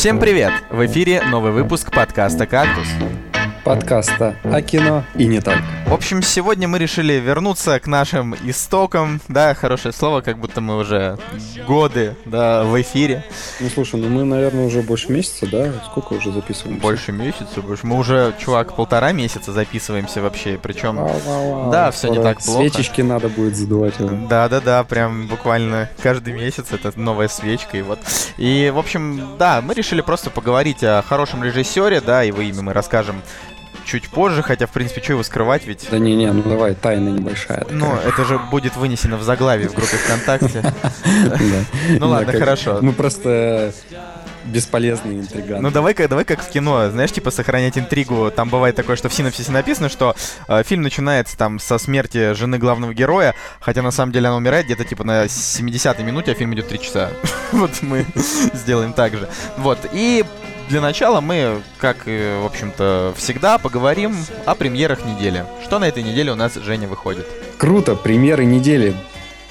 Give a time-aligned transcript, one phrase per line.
[0.00, 0.50] Всем привет!
[0.70, 2.88] В эфире новый выпуск подкаста «Кактус»
[3.64, 5.62] подкаста о кино и не только.
[5.86, 10.76] В общем, сегодня мы решили вернуться к нашим истокам, да, хорошее слово, как будто мы
[10.78, 11.18] уже
[11.66, 13.24] годы, да, в эфире.
[13.58, 15.72] Ну, слушай, ну мы, наверное, уже больше месяца, да?
[15.86, 16.78] Сколько уже записываем?
[16.78, 17.86] Больше месяца, больше.
[17.86, 20.96] Мы уже, чувак, полтора месяца записываемся вообще, причем,
[21.70, 22.60] да, все не так плохо.
[22.60, 23.94] Свечечки надо будет задувать.
[24.28, 27.98] Да-да-да, прям буквально каждый месяц это новая свечка, и вот.
[28.36, 32.72] И, в общем, да, мы решили просто поговорить о хорошем режиссере, да, его имя мы
[32.72, 33.22] расскажем
[33.84, 35.88] чуть позже, хотя, в принципе, что его скрывать, ведь...
[35.90, 37.66] Да не-не, ну давай, тайна небольшая.
[37.70, 40.62] Ну, это же будет вынесено в заглавие в группе ВКонтакте.
[41.98, 42.78] Ну ладно, хорошо.
[42.80, 43.72] Мы просто
[44.44, 45.62] бесполезные интриганты.
[45.62, 48.30] Ну давай-ка, давай как в кино, знаешь, типа сохранять интригу.
[48.30, 50.14] Там бывает такое, что в синопсисе написано, что
[50.48, 54.66] э, фильм начинается там со смерти жены главного героя, хотя на самом деле она умирает
[54.66, 57.10] где-то типа на 70-й минуте, а фильм идет 3 часа.
[57.52, 58.06] вот мы
[58.54, 59.28] сделаем так же.
[59.56, 60.24] Вот, и
[60.70, 65.44] для начала мы, как и, в общем-то, всегда, поговорим о премьерах недели.
[65.64, 67.26] Что на этой неделе у нас, Женя, выходит?
[67.58, 68.94] Круто, премьеры недели.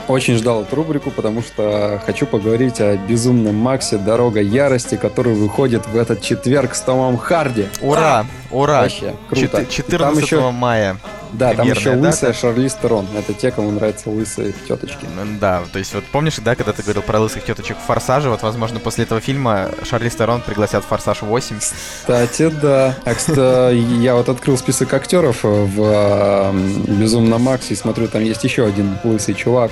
[0.07, 5.85] Очень ждал эту рубрику, потому что хочу поговорить о безумном Максе «Дорога ярости», который выходит
[5.87, 7.67] в этот четверг с Томом Харди.
[7.81, 8.25] Ура!
[8.49, 8.81] Ура!
[8.83, 9.65] Вообще, круто.
[9.65, 10.51] 14 еще...
[10.51, 10.97] мая.
[11.33, 13.07] Да, там еще лысая Шарлиз Терон.
[13.17, 15.05] Это те, кому нравятся лысые теточки.
[15.39, 18.41] Да, то есть вот помнишь, да, когда ты говорил про лысых теточек в Форсаже, вот,
[18.41, 21.59] возможно, после этого фильма Шарлиз Терон пригласят в Форсаж 8.
[21.59, 22.95] Кстати, да.
[23.05, 26.53] А, кстати, я вот открыл список актеров в
[26.87, 29.71] Безумном Максе и смотрю, там есть еще один лысый чувак.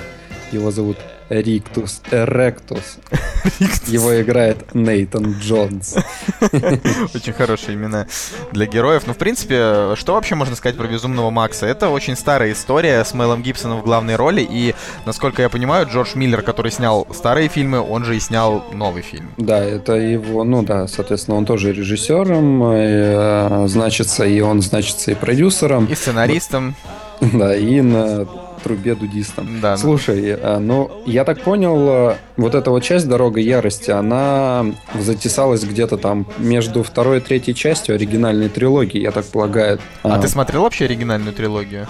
[0.51, 0.97] Его зовут
[1.29, 2.97] Риктус Эректус.
[3.87, 5.95] Его играет Нейтан Джонс.
[7.13, 8.07] Очень хорошие имена
[8.51, 9.03] для героев.
[9.07, 11.65] Ну, в принципе, что вообще можно сказать про Безумного Макса?
[11.65, 14.45] Это очень старая история с Мэлом Гибсоном в главной роли.
[14.49, 14.75] И,
[15.05, 19.29] насколько я понимаю, Джордж Миллер, который снял старые фильмы, он же и снял новый фильм.
[19.37, 25.11] Да, это его, ну да, соответственно, он тоже режиссером, и, э, значится, и он значится
[25.11, 25.85] и продюсером.
[25.85, 26.75] И сценаристом.
[27.19, 28.27] Да, и на
[28.67, 29.61] трубе дудистам.
[29.61, 29.77] Да.
[29.77, 34.65] Слушай, э, ну, я так понял, э, вот эта вот часть «Дорога ярости», она
[34.99, 39.79] затесалась где-то там между второй и третьей частью оригинальной трилогии, я так полагаю.
[40.03, 41.87] А, а ты смотрел вообще оригинальную трилогию?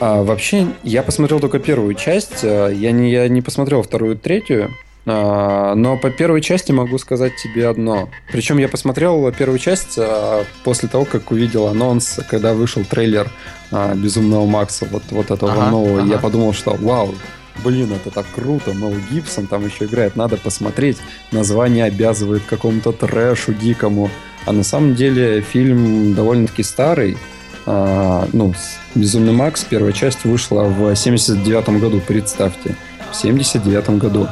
[0.00, 4.18] А, вообще, я посмотрел только первую часть, э, я не, я не посмотрел вторую и
[4.18, 4.70] третью,
[5.04, 8.08] но по первой части могу сказать тебе одно.
[8.30, 13.28] Причем я посмотрел первую часть а, после того, как увидел анонс, когда вышел трейлер
[13.72, 16.02] а, Безумного Макса, вот, вот этого ага, нового.
[16.02, 16.10] Ага.
[16.10, 17.14] Я подумал, что вау,
[17.64, 20.98] блин, это так круто, Мэл Гибсон там еще играет, надо посмотреть.
[21.32, 24.10] Название обязывает какому-то трэшу дикому.
[24.44, 27.16] А на самом деле фильм довольно-таки старый.
[27.64, 28.54] А, ну,
[28.94, 32.76] Безумный Макс, первая часть вышла в 79 году, представьте.
[33.10, 34.28] В 79 году.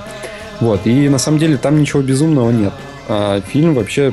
[0.60, 2.72] Вот, и на самом деле там ничего безумного нет.
[3.08, 4.12] А, фильм вообще...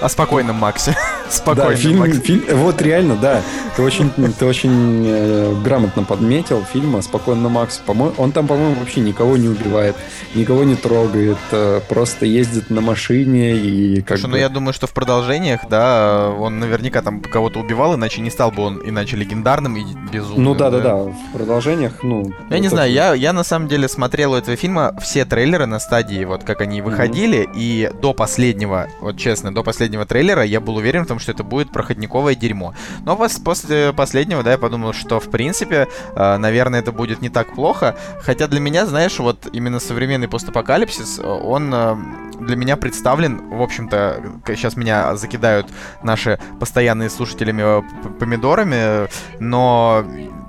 [0.00, 0.96] О спокойном Максе.
[1.34, 1.70] Спокойно.
[1.70, 3.42] Да, фильм, фильм, вот реально, да.
[3.76, 7.78] Ты очень, ты очень э, грамотно подметил фильм «Спокойно, Макс».
[7.78, 9.96] По-моему, он там, по-моему, вообще никого не убивает,
[10.34, 14.86] никого не трогает, э, просто ездит на машине и как Слушай, ну я думаю, что
[14.86, 19.76] в продолжениях, да, он наверняка там кого-то убивал, иначе не стал бы он иначе легендарным
[19.76, 20.44] и безумным.
[20.44, 22.32] Ну да, да, да, в продолжениях, ну...
[22.50, 25.80] Я не знаю, я, я на самом деле смотрел у этого фильма все трейлеры на
[25.80, 27.52] стадии, вот как они выходили, mm-hmm.
[27.56, 31.42] и до последнего, вот честно, до последнего трейлера я был уверен в том, что это
[31.42, 32.74] будет проходниковое дерьмо.
[33.04, 37.54] Но после последнего, да, я подумал, что в принципе, э, наверное, это будет не так
[37.54, 37.96] плохо.
[38.20, 41.96] Хотя для меня, знаешь, вот именно современный постапокалипсис, он э,
[42.40, 45.66] для меня представлен, в общем-то, сейчас меня закидают
[46.02, 47.82] наши постоянные слушателями э,
[48.18, 49.08] помидорами,
[49.40, 50.04] но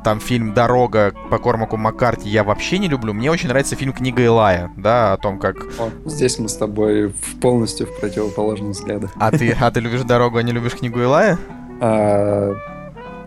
[0.05, 3.11] там фильм «Дорога» по Кормаку Маккарти я вообще не люблю.
[3.11, 5.65] Мне очень нравится фильм «Книга Илая», да, о том, как...
[5.79, 7.11] О, здесь мы с тобой
[7.41, 9.11] полностью в противоположных взглядах.
[9.15, 11.39] А ты, а ты любишь «Дорогу», а не любишь «Книгу Илая»?
[11.81, 12.53] А,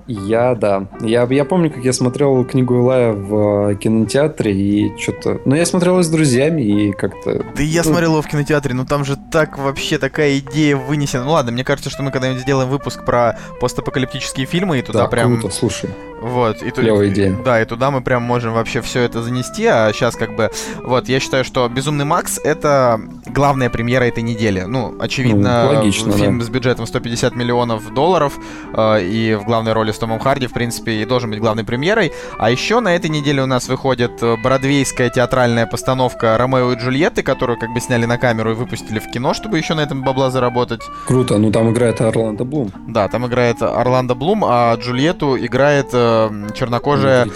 [0.07, 0.87] я, да.
[1.01, 5.41] Я, я помню, как я смотрел книгу Илая в кинотеатре и что-то...
[5.45, 7.45] Ну, я смотрел с друзьями и как-то...
[7.57, 7.91] Да я ну...
[7.91, 11.25] смотрел его в кинотеатре, но там же так вообще такая идея вынесена.
[11.25, 15.09] Ну ладно, мне кажется, что мы когда-нибудь сделаем выпуск про постапокалиптические фильмы и туда да,
[15.09, 15.37] прям...
[15.37, 15.91] круто, слушай.
[16.21, 17.37] Вот, и Клевая идея.
[17.45, 20.51] Да, и туда мы прям можем вообще все это занести, а сейчас как бы...
[20.83, 24.63] Вот, я считаю, что «Безумный Макс»— это главная премьера этой недели.
[24.63, 26.45] Ну, очевидно, ну, логично, фильм да.
[26.45, 28.39] с бюджетом 150 миллионов долларов
[28.75, 32.13] э, и в главной роли с Томом Харди, в принципе, и должен быть главной премьерой.
[32.39, 37.23] А еще на этой неделе у нас выходит э, бродвейская театральная постановка «Ромео и Джульетты»,
[37.23, 40.31] которую как бы сняли на камеру и выпустили в кино, чтобы еще на этом бабла
[40.31, 40.83] заработать.
[41.07, 42.73] Круто, ну там играет Орландо Блум.
[42.87, 45.89] Да, там играет Орландо Блум, а Джульетту играет
[46.31, 47.27] э, чернокожая...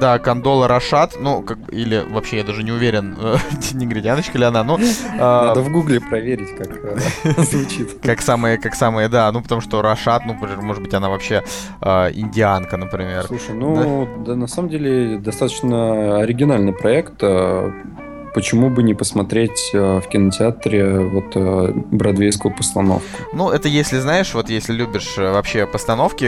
[0.00, 3.36] Да, Кондола Рашат, ну, как, или вообще я даже не уверен, э,
[3.72, 4.78] негритяночка ли она, ну...
[4.78, 8.00] Э, Надо в гугле проверить, как э, звучит.
[8.02, 11.42] Как самые, как самые, да, ну, потому что Рашат, ну, может быть, она вообще
[11.80, 13.24] э, индианка, например.
[13.26, 14.24] Слушай, ну, да?
[14.26, 17.72] да, на самом деле, достаточно оригинальный проект, э,
[18.34, 23.06] почему бы не посмотреть э, в кинотеатре вот э, бродвейскую постановку?
[23.32, 26.26] Ну, это если, знаешь, вот если любишь э, вообще постановки,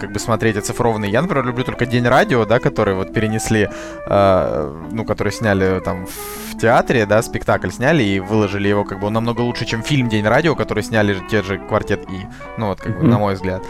[0.00, 1.10] как бы смотреть оцифрованные.
[1.10, 3.68] Я, например, люблю только День радио, да, который вот перенесли,
[4.08, 9.12] ну, который сняли там в театре, да, спектакль сняли и выложили его, как бы он
[9.12, 12.26] намного лучше, чем фильм День радио, который сняли те же Квартет И,
[12.58, 13.10] ну, вот, как бы, mm-hmm.
[13.10, 13.62] на мой взгляд.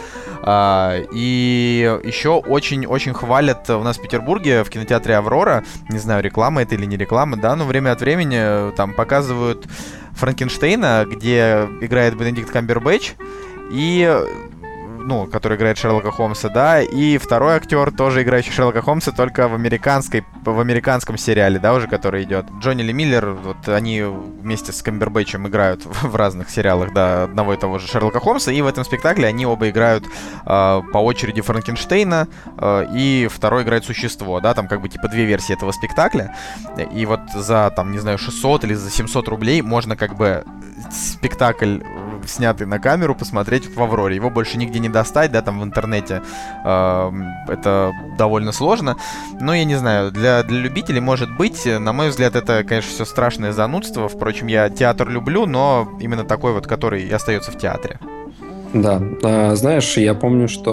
[0.45, 6.63] А, и еще очень-очень хвалят у нас в Петербурге в кинотеатре Аврора, не знаю, реклама
[6.63, 9.67] это или не реклама, да, но время от времени э, там показывают
[10.15, 13.13] Франкенштейна, где играет Бенедикт Камбербэтч,
[13.71, 14.21] и
[15.03, 19.55] ну, который играет Шерлока Холмса, да, и второй актер, тоже играющий Шерлока Холмса, только в
[19.55, 22.47] американской, в американском сериале, да, уже который идет.
[22.61, 27.57] Джонни Ли Миллер, вот они вместе с Камбербэтчем играют в разных сериалах, да, одного и
[27.57, 30.09] того же Шерлока Холмса, и в этом спектакле они оба играют э,
[30.47, 32.29] по очереди Франкенштейна,
[32.59, 36.35] э, и второй играет существо, да, там как бы типа две версии этого спектакля,
[36.93, 40.45] и вот за, там, не знаю, 600 или за 700 рублей можно как бы
[40.91, 41.79] спектакль,
[42.27, 44.17] снятый на камеру, посмотреть в Авроре.
[44.17, 46.23] Его больше нигде не достать, да, там в интернете
[46.63, 48.97] это довольно сложно.
[49.41, 51.67] Но я не знаю, для, для любителей может быть.
[51.67, 54.09] На мой взгляд, это, конечно, все страшное занудство.
[54.09, 57.99] Впрочем, я театр люблю, но именно такой вот, который остается в театре.
[58.73, 60.73] Да, а, знаешь, я помню, что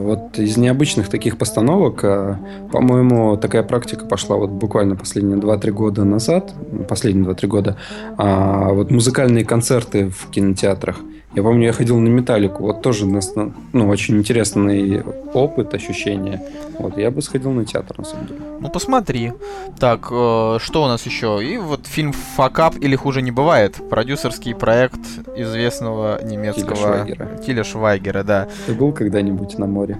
[0.00, 2.38] вот из необычных таких постановок, а,
[2.70, 6.54] по-моему, такая практика пошла вот буквально последние 2-3 года назад,
[6.88, 7.76] последние 2-3 года,
[8.18, 11.00] а, вот музыкальные концерты в кинотеатрах–
[11.34, 15.02] я помню, я ходил на металлику, вот тоже ну, очень интересный
[15.32, 16.40] опыт, ощущение.
[16.78, 18.40] Вот, я бы сходил на театр, на самом деле.
[18.60, 19.32] Ну, посмотри.
[19.78, 21.40] Так, э, что у нас еще?
[21.42, 23.76] И вот фильм «Факап» или «Хуже не бывает».
[23.90, 25.00] Продюсерский проект
[25.36, 26.74] известного немецкого...
[26.74, 27.28] Тиля Швайгера.
[27.44, 28.48] Тиля Швайгера, да.
[28.66, 29.98] Ты был когда-нибудь на море?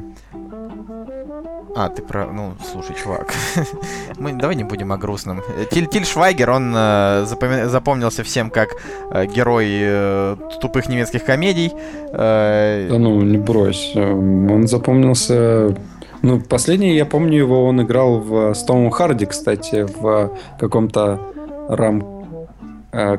[1.77, 2.27] А, ты про...
[2.27, 3.35] Ну, слушай, чувак.
[4.19, 5.41] Мы давай не будем о грустном.
[5.71, 7.67] Тиль, Тиль Швайгер, он э, запоми...
[7.67, 8.77] запомнился всем как
[9.11, 11.73] э, герой э, тупых немецких комедий.
[12.13, 12.87] Э...
[12.89, 13.93] Да ну, не брось.
[13.97, 15.77] Он запомнился...
[16.23, 21.21] Ну, последний, я помню его, он играл в Стоун Харди, кстати, в каком-то
[21.69, 22.03] рам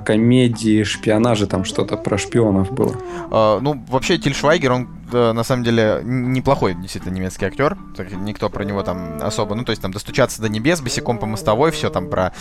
[0.05, 2.95] комедии, шпионажа, там что-то про шпионов было.
[3.29, 7.77] Uh, ну, вообще, Тиль Швайгер, он uh, на самом деле неплохой действительно немецкий актер.
[8.15, 9.55] Никто про него там особо...
[9.55, 12.33] Ну, то есть там «Достучаться до небес», «Босиком по мостовой», все там про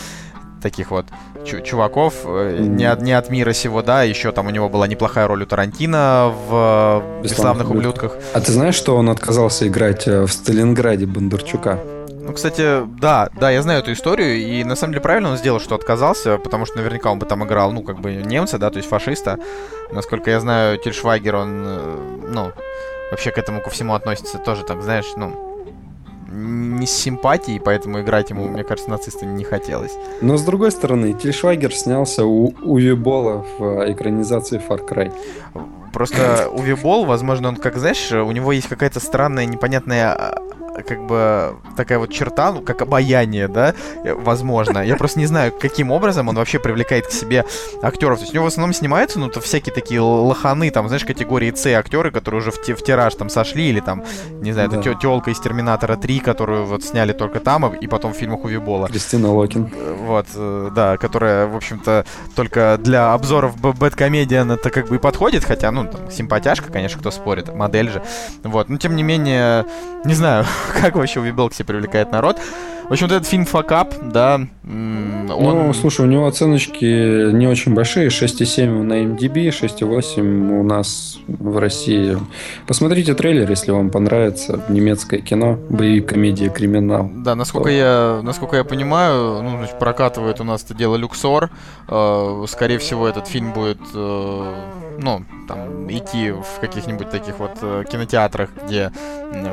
[0.61, 1.05] таких вот
[1.63, 2.59] чуваков, mm.
[2.59, 5.45] не, от, не от мира сего, да, еще там у него была неплохая роль у
[5.45, 8.17] Тарантино в «Бесславных ублюдках».
[8.33, 11.79] А ты знаешь, что он отказался играть в Сталинграде Бондарчука?
[12.25, 15.59] Ну, кстати, да, да, я знаю эту историю, и на самом деле правильно он сделал,
[15.59, 18.77] что отказался, потому что наверняка он бы там играл, ну, как бы немца, да, то
[18.77, 19.37] есть фашиста.
[19.91, 21.97] Насколько я знаю, Тильшвайгер, он, э,
[22.29, 22.51] ну,
[23.11, 25.55] вообще к этому ко всему относится тоже, так, знаешь, ну,
[26.35, 29.93] не с симпатией, поэтому играть ему, мне кажется, нациста не хотелось.
[30.21, 35.13] Но с другой стороны, Тильшвайгер снялся у Уви Бола в э, экранизации Far Cry.
[35.95, 40.41] Просто Уви Бол, возможно, он, как знаешь, у него есть какая-то странная, непонятная а,
[40.83, 44.79] как бы такая вот черта, ну, как обаяние, да, э, возможно.
[44.79, 47.45] Я просто не знаю, каким образом он вообще привлекает к себе
[47.81, 48.19] актеров.
[48.19, 51.51] То есть у него в основном снимаются, ну, то всякие такие лоханы, там, знаешь, категории
[51.55, 54.03] С актеры, которые уже в, в тираж там сошли, или там,
[54.41, 54.79] не знаю, да.
[54.79, 58.87] это телка из Терминатора 3, которую вот сняли только там, и потом в фильмах Увибола.
[58.87, 59.71] Кристина Локин.
[59.73, 64.99] Э, вот, э, да, которая, в общем-то, только для обзоров Бэткомедиан это как бы и
[64.99, 68.01] подходит, хотя, ну, там, симпатяшка, конечно, кто спорит, модель же.
[68.43, 69.65] Вот, но тем не менее,
[70.03, 70.45] не знаю,
[70.81, 72.39] как вообще Уви привлекает народ.
[72.87, 75.25] В общем, вот этот фильм «Факап», да, он...
[75.27, 81.57] Ну, слушай, у него оценочки не очень большие, 6,7 на MDB, 6,8 у нас в
[81.57, 82.17] России.
[82.67, 87.09] Посмотрите трейлер, если вам понравится немецкое кино, боевик, комедия, криминал.
[87.11, 91.49] Да, насколько, я, насколько я понимаю, ну, значит, прокатывает у нас это дело Люксор.
[91.87, 94.53] Э, скорее всего, этот фильм будет, э,
[94.99, 98.91] ну, там, идти в каких-нибудь таких вот э, кинотеатрах, где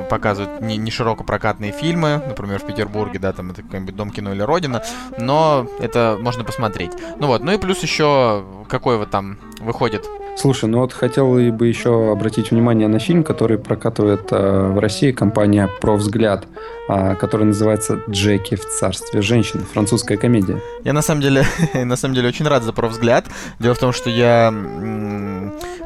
[0.08, 4.32] показывают не, не широко прокатные фильмы, например, в Петербурге, да, там это какой-нибудь Дом кино
[4.32, 4.82] или Родина,
[5.18, 6.92] но это можно посмотреть.
[7.18, 11.66] Ну вот, ну и плюс еще какой вот там выходит Слушай, ну вот хотел бы
[11.66, 16.46] еще обратить внимание на фильм, который прокатывает э, в России компания «Про взгляд»,
[16.88, 20.58] э, который называется «Джеки в царстве женщин», французская комедия.
[20.84, 23.26] Я на самом деле, на самом деле очень рад за «Про взгляд».
[23.58, 24.50] Дело в том, что я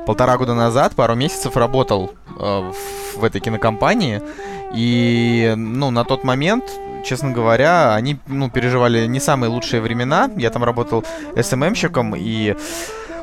[0.07, 2.73] полтора года назад, пару месяцев работал э,
[3.17, 4.23] в этой кинокомпании.
[4.75, 6.65] И, ну, на тот момент,
[7.05, 10.31] честно говоря, они, ну, переживали не самые лучшие времена.
[10.37, 11.05] Я там работал
[11.41, 12.57] СММщиком, и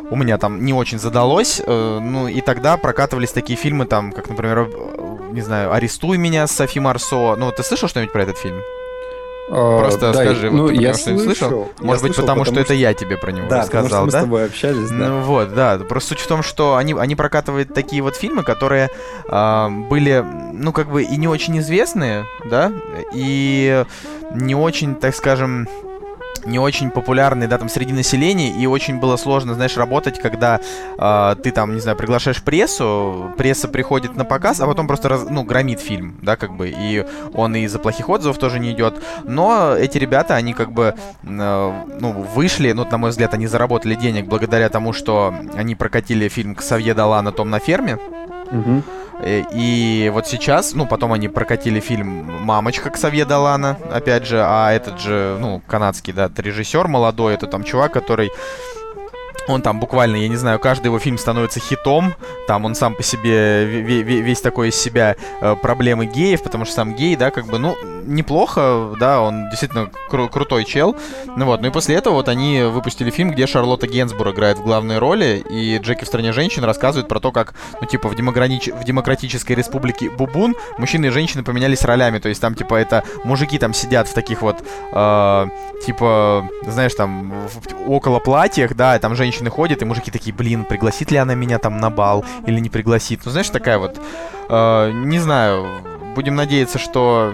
[0.10, 1.62] у меня там не очень задалось.
[1.66, 6.46] Э, ну, и тогда прокатывались такие фильмы, там, как, например, э, не знаю, «Арестуй меня»
[6.46, 7.36] с Софи Марсо.
[7.36, 8.60] Ну, ты слышал что-нибудь про этот фильм?
[9.50, 11.24] А, Просто да, скажи, ну, вот я слышал?
[11.24, 11.72] слышал.
[11.80, 13.90] Я Может быть, слышал, потому, что, потому это я тебе про него Да, рассказал, потому
[13.90, 14.20] что мы да?
[14.20, 14.96] с тобой общались, да.
[14.96, 15.78] Ну вот, да.
[15.78, 18.90] Просто суть в том, что они, они прокатывают такие вот фильмы, которые
[19.28, 20.24] а, были,
[20.54, 22.72] ну, как бы и не очень известные, да,
[23.14, 23.84] и
[24.34, 25.68] не очень, так скажем,
[26.46, 30.60] не очень популярные, да, там, среди населения, и очень было сложно, знаешь, работать, когда
[30.98, 35.26] э, ты там, не знаю, приглашаешь прессу, пресса приходит на показ, а потом просто, раз,
[35.30, 39.76] ну, громит фильм, да, как бы, и он из-за плохих отзывов тоже не идет, но
[39.76, 44.28] эти ребята, они как бы, э, ну, вышли, ну, на мой взгляд, они заработали денег
[44.28, 47.32] благодаря тому, что они прокатили фильм «Ксавье Далана.
[47.32, 47.98] Том на ферме»,
[48.52, 48.84] Мгм.
[49.24, 52.08] Э, И вот сейчас, ну, потом они прокатили фильм
[52.44, 57.64] «Мамочка» Ксавье Далана, опять же, а этот же, ну, канадский, да, режиссер молодой, это там
[57.64, 58.32] чувак, который
[59.48, 62.14] он там буквально, я не знаю, каждый его фильм становится хитом.
[62.48, 66.66] Там он сам по себе ве- ве- весь такой из себя э, проблемы геев, потому
[66.66, 70.96] что сам гей, да, как бы, ну, неплохо, да, он действительно кру- крутой чел.
[71.36, 74.64] Ну вот, ну и после этого вот они выпустили фильм, где Шарлотта Генсбур играет в
[74.64, 78.74] главной роли, и Джеки в стране женщин рассказывает про то, как, ну, типа, в, демократич-
[78.74, 82.20] в демократической республике Бубун мужчины и женщины поменялись ролями.
[82.20, 85.48] То есть там, типа, это мужики там сидят в таких вот, э,
[85.86, 87.34] типа, знаешь, там,
[87.88, 91.58] около платьях, да, и там женщины ходят, и мужики такие, блин, пригласит ли она меня
[91.60, 93.22] там на бал или не пригласит.
[93.26, 94.00] Ну, знаешь, такая вот,
[94.50, 95.66] э, не знаю,
[96.16, 97.34] будем надеяться, что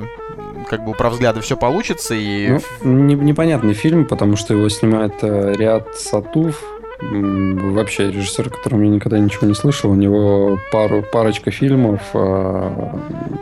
[0.70, 5.14] как бы про взгляды все получится, и Ну, не- непонятный фильм, потому что его снимает
[5.24, 6.62] э, Риад Сатуф.
[7.02, 9.92] Вообще режиссер, о котором я никогда ничего не слышал.
[9.92, 12.90] У него пару, парочка фильмов э,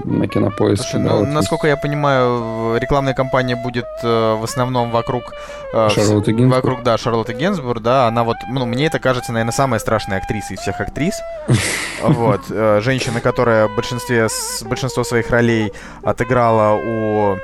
[0.05, 0.83] на кинопоиске.
[0.83, 5.33] Слушай, да, ну, вот насколько я понимаю, рекламная кампания будет э, в основном вокруг...
[5.73, 6.35] э, Шарлотты.
[6.35, 10.53] Вокруг, да, Шарлотты Генсбур, да, она вот, ну, мне это кажется, наверное, самая страшная актриса
[10.53, 11.15] из всех актрис.
[12.03, 14.27] Вот, э, женщина, которая большинстве,
[14.65, 15.73] большинство своих ролей
[16.03, 17.37] отыграла у,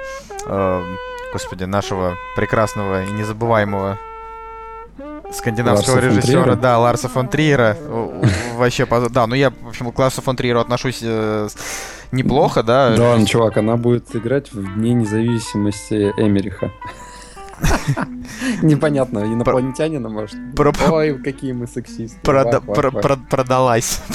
[0.46, 0.84] э,
[1.34, 3.98] господи, нашего прекрасного и незабываемого
[5.34, 7.78] скандинавского Ларса режиссера, да, Ларса фон Триера.
[8.56, 11.48] Вообще, да, ну я, в общем, к Ларсу фон Триеру отношусь э,
[12.12, 12.96] неплохо, да.
[12.96, 16.72] Да ладно, чувак, она будет играть в Дне независимости Эмериха.
[18.62, 20.36] Непонятно, инопланетянина, может?
[20.92, 22.20] Ой, какие мы сексисты.
[23.30, 24.02] Продалась.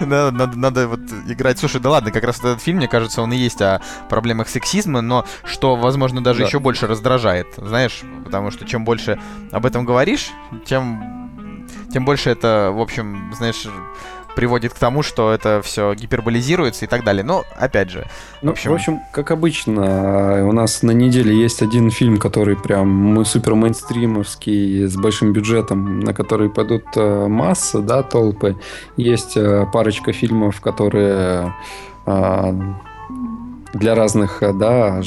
[0.00, 1.58] Да, Надо вот играть.
[1.58, 5.00] Слушай, да ладно, как раз этот фильм, мне кажется, он и есть о проблемах сексизма,
[5.00, 6.46] но что, возможно, даже Да.
[6.46, 9.18] еще больше раздражает, знаешь, потому что чем больше
[9.50, 10.30] об этом говоришь,
[10.66, 11.22] тем
[11.92, 13.66] тем больше это, в общем, знаешь,
[14.36, 17.22] приводит к тому, что это все гиперболизируется и так далее.
[17.24, 18.06] Но, опять же,
[18.42, 22.56] Ну, в общем- в общем, как обычно, у нас на неделе есть один фильм, который
[22.56, 28.56] прям мы супер мейнстримовский, с большим бюджетом, на который пойдут э, масса, да, толпы.
[28.96, 31.54] Есть э, парочка фильмов, которые
[32.06, 32.52] э,
[33.74, 35.00] для разных, э, да,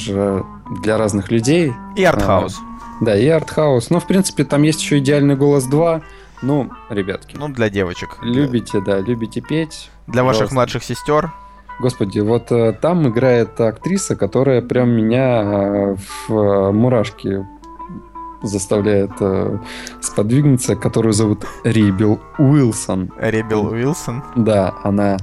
[0.82, 1.72] для разных людей.
[1.96, 2.58] и артхаус.
[3.00, 3.90] Да, и артхаус.
[3.90, 6.00] Ну, в принципе, там есть еще идеальный голос 2.
[6.42, 8.18] Ну, ребятки, Ну, для девочек.
[8.22, 9.90] любите, да, любите петь.
[10.06, 10.54] Для ваших пожалуйста.
[10.54, 11.32] младших сестер.
[11.80, 15.96] Господи, вот э, там играет актриса, которая прям меня э,
[16.28, 17.46] в э, мурашки
[18.42, 19.58] заставляет э,
[20.00, 23.10] сподвигнуться, которую зовут Рибел Уилсон.
[23.18, 24.22] Ребел Уилсон.
[24.36, 25.16] Да, она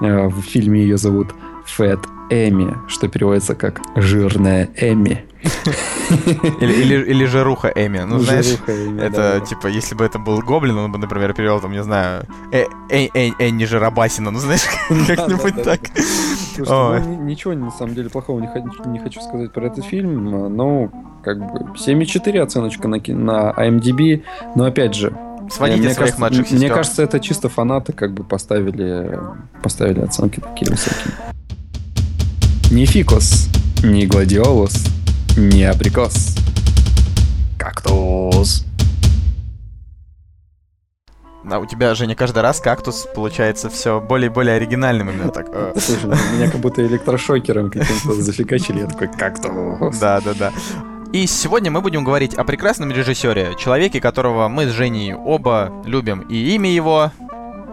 [0.00, 1.28] э, в фильме ее зовут
[1.66, 2.00] Фэт
[2.30, 5.24] Эми, что переводится как жирная Эми.
[6.60, 8.00] Или, или, или Жируха Эми.
[8.00, 9.46] Ну, знаешь, Жируха Эми, Это, да, да.
[9.46, 13.08] типа, если бы это был Гоблин, он бы, например, перевел, там, не знаю, э, э,
[13.14, 15.80] э, Энни Жарабасина, ну, знаешь, как-нибудь да, так.
[16.54, 17.00] Слушайте, Ой.
[17.00, 20.54] ну, ни- ничего на самом деле плохого не хочу, не хочу сказать про этот фильм.
[20.56, 20.90] Ну,
[21.22, 24.22] как бы 7,4 оценочка на, на IMDb.
[24.56, 25.16] Но опять же,
[25.50, 29.18] Сводите мне своих кажется, младших Мне кажется, это чисто фанаты как бы поставили,
[29.62, 31.14] поставили оценки такие высокие.
[32.70, 33.48] Ни фикус,
[33.82, 34.86] ни гладиолус,
[35.36, 36.36] ни абрикос.
[37.58, 38.64] Кактус.
[41.50, 45.48] А у тебя, Женя, каждый раз кактус получается все более и более оригинальным именно так.
[45.52, 48.80] э, Слушай, меня как будто электрошокером каким-то зафигачили.
[48.80, 49.98] Я такой, кактус.
[49.98, 50.52] Да, да, да.
[51.12, 56.20] И сегодня мы будем говорить о прекрасном режиссере, человеке, которого мы с Женей оба любим.
[56.22, 57.10] И имя его...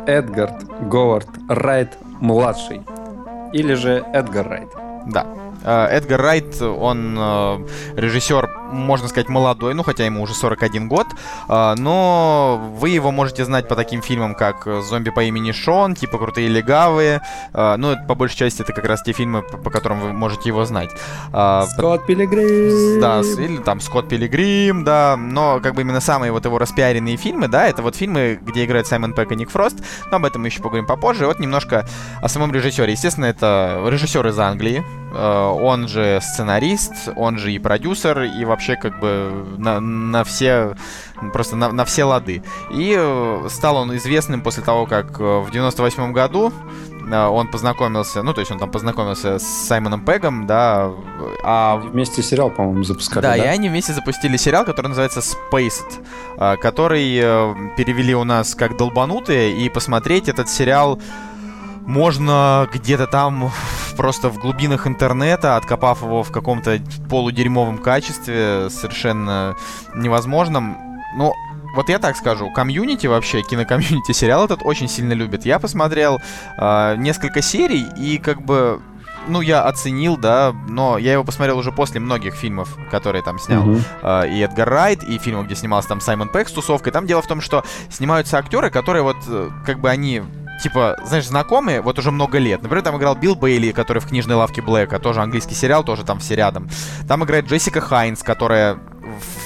[0.07, 2.81] Эдгард Говард Райт младший.
[3.53, 4.69] Или же Эдгар Райт.
[5.07, 5.27] Да.
[5.63, 11.07] Э, Эдгар Райт, он э, режиссер можно сказать, молодой, ну хотя ему уже 41 год,
[11.49, 16.17] э, но вы его можете знать по таким фильмам, как «Зомби по имени Шон», типа
[16.17, 17.21] «Крутые легавые»,
[17.53, 20.65] э, ну, по большей части это как раз те фильмы, по, которым вы можете его
[20.65, 20.91] знать.
[21.71, 22.99] Скотт Пилигрим!
[22.99, 27.47] Да, или там Скотт Пилигрим, да, но как бы именно самые вот его распиаренные фильмы,
[27.47, 29.77] да, это вот фильмы, где играют Саймон Пэк и Ник Фрост,
[30.11, 31.27] но об этом мы еще поговорим попозже.
[31.27, 31.87] Вот немножко
[32.21, 32.91] о самом режиссере.
[32.91, 34.83] Естественно, это режиссер из Англии,
[35.13, 40.75] он же сценарист, он же и продюсер, и вообще как бы на, на все,
[41.33, 42.43] просто на, на все лады.
[42.71, 46.51] И э, стал он известным после того, как э, в 98 году
[47.09, 50.91] он познакомился, ну, то есть он там познакомился с Саймоном Пегом, да,
[51.41, 51.77] а...
[51.77, 53.29] Вместе сериал, по-моему, запускали, да?
[53.29, 57.17] Да, и они вместе запустили сериал, который называется Spaced, который
[57.77, 60.99] перевели у нас как «Долбанутые», и посмотреть этот сериал
[61.87, 63.49] можно где-то там
[63.95, 66.79] просто в глубинах интернета, откопав его в каком-то
[67.09, 69.55] полудерьмовом качестве, совершенно
[69.95, 70.77] невозможном.
[71.15, 71.33] Ну,
[71.75, 75.45] вот я так скажу, комьюнити вообще, кинокомьюнити сериал этот очень сильно любит.
[75.45, 76.19] Я посмотрел
[76.57, 78.81] э, несколько серий и как бы
[79.29, 83.63] ну, я оценил, да, но я его посмотрел уже после многих фильмов, которые там снял
[83.63, 84.25] uh-huh.
[84.25, 86.93] э, и Эдгар Райт, и фильмов, где снимался там Саймон Пэк с тусовкой.
[86.93, 90.23] Там дело в том, что снимаются актеры, которые вот, э, как бы они
[90.61, 92.61] типа, знаешь, знакомые вот уже много лет.
[92.61, 96.19] Например, там играл Билл Бейли, который в книжной лавке Блэка, тоже английский сериал, тоже там
[96.19, 96.69] все рядом.
[97.07, 98.79] Там играет Джессика Хайнс, которая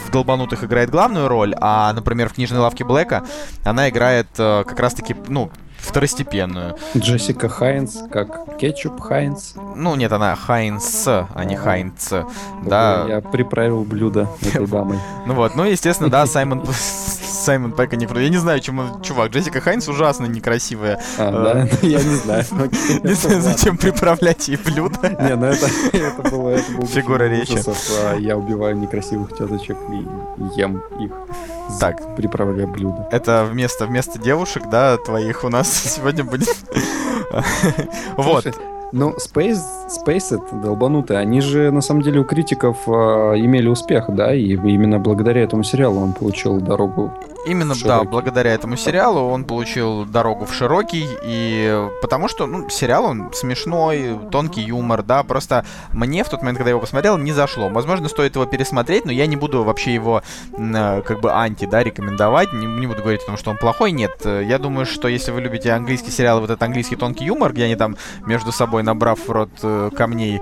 [0.07, 3.23] в долбанутых играет главную роль, а, например, в книжной лавке Блэка
[3.63, 6.75] она играет э, как раз-таки, ну, второстепенную.
[6.95, 9.55] Джессика Хайнс, как кетчуп Хайнц?
[9.75, 12.11] Ну, нет, она Хайнс, а не Хайнц.
[12.63, 13.05] Да.
[13.07, 14.99] Я приправил блюдо этой дамой.
[15.25, 16.63] Ну вот, ну, естественно, да, Саймон
[17.31, 21.01] Саймон Пэк не Я не знаю, чему, чувак, Джессика Хайнс ужасно некрасивая.
[21.17, 21.67] А, да?
[21.81, 22.45] Ну, я не знаю.
[23.03, 25.09] Не знаю, зачем приправлять ей блюдо.
[25.21, 26.57] Не, ну это, это было...
[26.87, 27.57] Фигура речи.
[28.03, 31.11] А я убиваю некрасивых теточек и ем их.
[31.79, 32.15] Так.
[32.15, 33.07] Приправляя блюдо.
[33.11, 36.55] Это вместо, вместо девушек, да, твоих у нас сегодня будет...
[38.17, 38.45] Вот.
[38.91, 41.19] Ну, Space, Space это долбанутые.
[41.19, 45.63] Они же, на самом деле, у критиков э, имели успех, да, и именно благодаря этому
[45.63, 47.13] сериалу он получил дорогу
[47.45, 53.05] Именно, да, благодаря этому сериалу он получил дорогу в широкий, и потому что, ну, сериал,
[53.05, 57.33] он смешной, тонкий юмор, да, просто мне в тот момент, когда я его посмотрел, не
[57.33, 57.69] зашло.
[57.69, 60.21] Возможно, стоит его пересмотреть, но я не буду вообще его,
[60.53, 63.91] э, как бы, анти, да, рекомендовать, не, не буду говорить о том, что он плохой,
[63.91, 64.23] нет.
[64.23, 67.75] Я думаю, что если вы любите английский сериал, вот этот английский тонкий юмор, где они
[67.75, 70.41] там между собой, набрав в рот э, камней,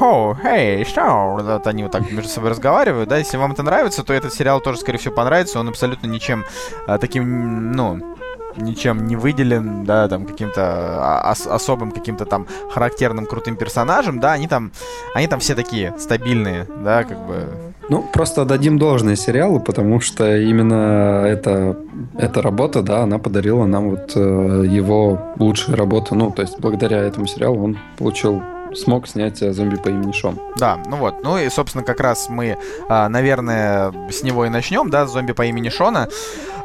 [0.00, 1.36] о, эй, что?
[1.40, 4.60] Вот они вот так между собой разговаривают, да, если вам это нравится, то этот сериал
[4.60, 6.44] тоже, скорее всего, понравится, он абсолютно ничем
[6.86, 8.16] а, таким, ну,
[8.56, 14.32] ничем не выделен, да, там каким-то а, ос- особым каким-то там характерным крутым персонажем, да,
[14.32, 14.72] они там,
[15.14, 17.46] они там все такие стабильные, да, как бы.
[17.88, 21.76] Ну, просто дадим должное сериалу, потому что именно эта,
[22.18, 26.98] эта работа, да, она подарила нам вот э, его лучшую работу, ну, то есть благодаря
[26.98, 28.42] этому сериалу он получил
[28.74, 30.38] смог снять э, зомби по имени Шон.
[30.56, 31.22] Да, ну вот.
[31.22, 35.44] Ну и, собственно, как раз мы, а, наверное, с него и начнем, да, зомби по
[35.46, 36.08] имени Шона.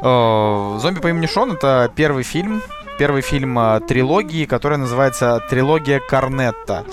[0.02, 2.62] Э, зомби по имени Шон это первый фильм,
[2.98, 6.84] первый фильм э, трилогии, которая называется «Трилогия Корнетта».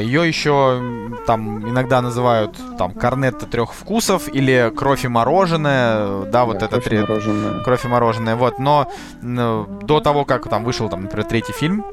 [0.00, 0.80] Ее еще
[1.26, 6.22] там иногда называют там «Корнетта трех вкусов» или «Кровь и мороженое».
[6.24, 6.98] Да, да вот это три...
[6.98, 7.62] мороженое.
[7.62, 8.36] «Кровь и мороженое».
[8.36, 8.88] Вот, но
[9.22, 11.84] до того, как там вышел, там, например, третий фильм,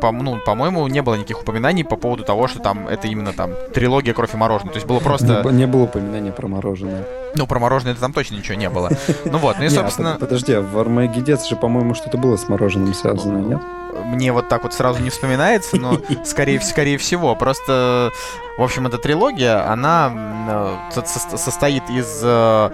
[0.00, 3.50] по, ну, по-моему, не было никаких упоминаний по поводу того, что там это именно там
[3.74, 4.72] трилогия кровь и мороженое.
[4.72, 5.42] То есть было просто...
[5.44, 7.04] Не, не было упоминания про мороженое.
[7.34, 8.90] Ну, про мороженое там точно ничего не было.
[9.24, 10.16] Ну вот, ну и, собственно...
[10.18, 13.60] Подожди, а в Армагеддец же, по-моему, что-то было с мороженым связано, нет?
[14.04, 17.34] Мне вот так вот сразу не вспоминается, но скорее, скорее всего.
[17.34, 18.12] Просто,
[18.56, 21.02] в общем, эта трилогия, она э,
[21.36, 22.70] состоит из э,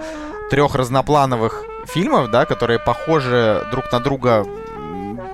[0.49, 4.45] трех разноплановых фильмов, да, которые похожи друг на друга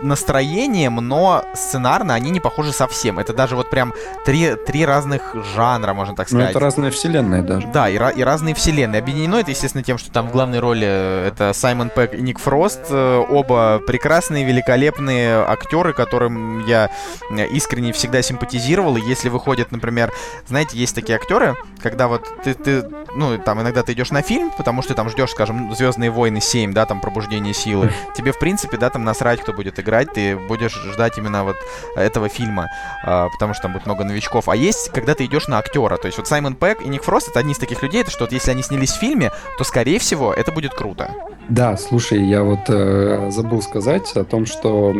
[0.02, 3.20] настроением, но сценарно они не похожи совсем.
[3.20, 3.94] Это даже вот прям
[4.26, 6.46] три, три разных жанра, можно так сказать.
[6.46, 7.68] Ну, это разные вселенные даже.
[7.68, 9.00] Да, и, и разные вселенные.
[9.00, 12.40] Объединено это, естественно, тем, что там в главной роли э, это Саймон Пэк и Ник
[12.40, 12.82] Фрост.
[12.90, 16.90] Э, оба прекрасные, великолепные актеры, которым я
[17.30, 18.98] э, искренне всегда симпатизировал.
[18.98, 20.12] И если выходят, например,
[20.48, 22.84] знаете, есть такие актеры, когда вот ты, ты
[23.16, 26.42] ну, там иногда ты идешь на фильм, потому что ты там ждешь, скажем, Звездные войны
[26.42, 27.92] 7, да, там пробуждение силы.
[28.16, 31.58] Тебе, в принципе, да, там насрать, кто будет играть играть, ты будешь ждать именно вот
[31.96, 32.70] этого фильма,
[33.04, 34.48] э, потому что там будет много новичков.
[34.48, 35.98] А есть, когда ты идешь на актера.
[35.98, 38.24] То есть вот Саймон Пэк и Ник Фрост это одни из таких людей, это что
[38.24, 41.12] вот если они снялись в фильме, то скорее всего это будет круто.
[41.50, 44.94] Да, слушай, я вот э, забыл сказать о том, что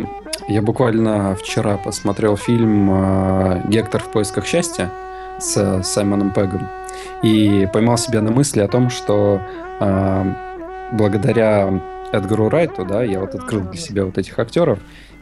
[0.48, 4.90] я буквально вчера посмотрел фильм э, «Гектор в поисках счастья»
[5.38, 6.68] с Саймоном Пегом.
[7.22, 9.40] и поймал себя на мысли о том, что
[9.80, 10.34] э,
[10.92, 11.80] благодаря
[12.12, 14.78] Эдгару Райту, да, я вот открыл для себя вот этих актеров,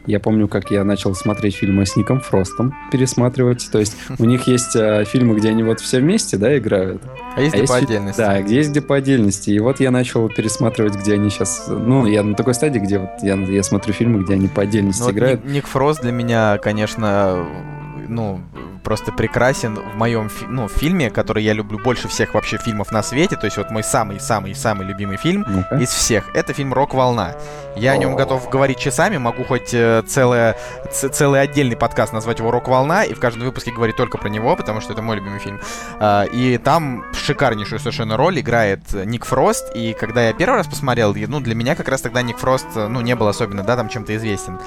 [0.07, 3.69] я помню, как я начал смотреть фильмы с Ником Фростом, пересматривать.
[3.71, 7.03] То есть у них есть э, фильмы, где они вот все вместе, да, играют.
[7.35, 8.17] А есть а где есть, по отдельности.
[8.17, 9.51] Да, где есть где по отдельности.
[9.51, 11.67] И вот я начал пересматривать, где они сейчас...
[11.67, 15.03] Ну, я на такой стадии, где вот я, я смотрю фильмы, где они по отдельности
[15.03, 15.45] ну, играют.
[15.45, 17.45] Ник, Ник Фрост для меня, конечно,
[18.11, 18.41] ну,
[18.83, 23.37] просто прекрасен в моем ну, фильме, который я люблю больше всех вообще фильмов на свете.
[23.37, 26.29] То есть вот мой самый-самый-самый любимый фильм ну из всех.
[26.35, 27.35] Это фильм «Рок-волна».
[27.77, 30.57] Я о нем готов говорить часами, могу хоть э, целое,
[30.91, 34.81] целый отдельный подкаст назвать его «Рок-волна» и в каждом выпуске говорить только про него, потому
[34.81, 35.61] что это мой любимый фильм.
[35.99, 39.71] А, и там шикарнейшую совершенно роль играет Ник Фрост.
[39.73, 42.99] И когда я первый раз посмотрел, ну, для меня как раз тогда Ник Фрост, ну,
[42.99, 44.59] не был особенно, да, там чем-то известен.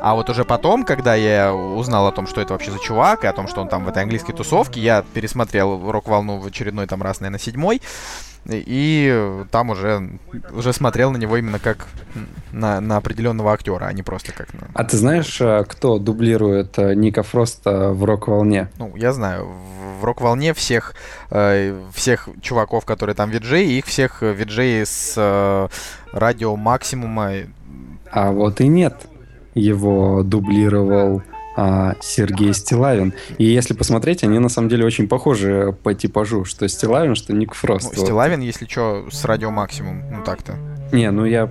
[0.00, 3.26] А вот уже потом, когда я узнал о том, что это вообще за чувак, и
[3.26, 7.02] о том, что он там в этой английской тусовке, я пересмотрел рок-волну в очередной там
[7.02, 7.82] раз, наверное, седьмой.
[8.48, 10.18] И там уже,
[10.52, 11.86] уже смотрел на него именно как
[12.52, 14.68] на, на определенного актера, а не просто как на...
[14.72, 18.70] А ты знаешь, э, кто дублирует э, Ника Фроста в «Рок-волне»?
[18.78, 19.46] Ну, я знаю.
[20.00, 20.94] В «Рок-волне» всех,
[21.30, 25.68] э, всех чуваков, которые там виджеи, их всех виджеи с
[26.10, 27.32] радио «Максимума».
[28.10, 29.09] А вот и нет
[29.54, 31.22] его дублировал
[31.56, 33.12] а, Сергей Стилавин.
[33.38, 37.54] И если посмотреть, они на самом деле очень похожи по типажу, что Стилавин, что Ник
[37.54, 37.92] Фрост.
[37.96, 40.54] Ну, Стилавин, если что, с радио максимум, ну так-то.
[40.92, 41.48] Не, ну я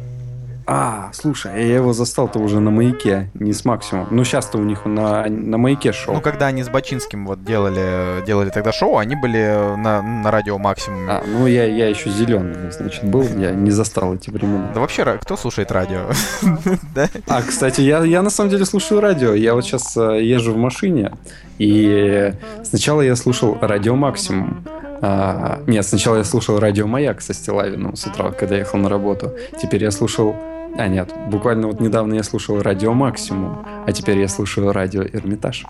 [0.71, 4.07] а, слушай, я его застал-то уже на маяке, не с максимум.
[4.11, 6.13] Ну, сейчас-то у них на, на маяке шоу.
[6.13, 10.59] Ну, когда они с Бачинским вот делали, делали тогда шоу, они были на, на радио
[10.59, 11.09] максимум.
[11.09, 14.69] А, ну я, я еще зеленый, значит, был, я не застал эти времена.
[14.71, 16.01] Да вообще, кто слушает радио?
[17.27, 19.33] А, кстати, я, я на самом деле слушаю радио.
[19.33, 21.13] Я вот сейчас э, езжу в машине,
[21.57, 24.63] и сначала я слушал радио максимум.
[25.01, 29.33] А, нет, сначала я слушал радио Маяк со Стилавиным с утра, когда ехал на работу.
[29.61, 30.35] Теперь я слушал
[30.77, 35.65] а, нет, буквально вот недавно я слушал радио Максимум, а теперь я слушаю радио Эрмитаж.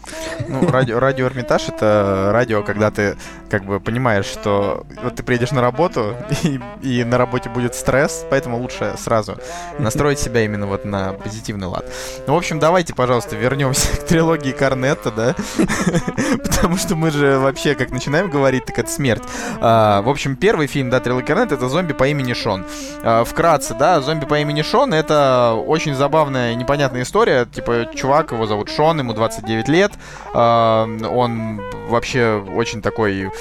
[0.48, 3.18] Ну, радио, радио Эрмитаж это радио, когда ты
[3.50, 8.26] как бы понимаешь, что вот ты приедешь на работу, и, и на работе будет стресс,
[8.30, 9.38] поэтому лучше сразу
[9.80, 11.86] настроить себя именно вот на позитивный лад.
[12.28, 15.36] Ну, в общем, давайте, пожалуйста, вернемся к трилогии Корнетта, да?
[16.44, 19.24] Потому что мы же вообще, как начинаем говорить, так это смерть.
[19.62, 22.66] А, в общем, первый фильм, да, трилогия Корнетта, это зомби по имени Шон.
[23.04, 27.46] А, вкратце, да, зомби по имени Шон это очень забавная, непонятная история.
[27.46, 29.92] Типа, чувак, его зовут Шон, ему 29 лет.
[30.34, 33.32] Э, он вообще очень такой...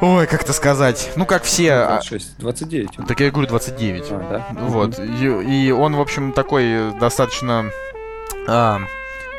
[0.00, 1.12] Ой, как это сказать?
[1.16, 1.86] Ну, как все...
[1.86, 2.90] 26, 29.
[3.08, 4.04] Так я говорю 29.
[4.10, 4.60] А, да?
[4.66, 4.98] Вот.
[4.98, 7.70] И, и он, в общем, такой достаточно...
[8.46, 8.80] А,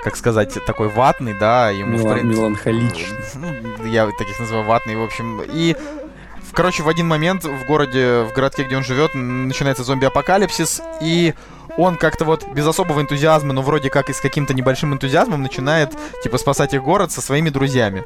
[0.03, 3.17] как сказать, такой ватный, да, ему Мелан- в принципе, меланхоличный.
[3.35, 5.41] Ну, я таких называю ватный, в общем.
[5.41, 5.75] И
[6.55, 11.33] Короче, в один момент в городе, в городке, где он живет, начинается зомби-апокалипсис, и
[11.77, 15.91] он как-то вот без особого энтузиазма, но вроде как и с каким-то небольшим энтузиазмом начинает,
[16.23, 18.03] типа, спасать их город со своими друзьями.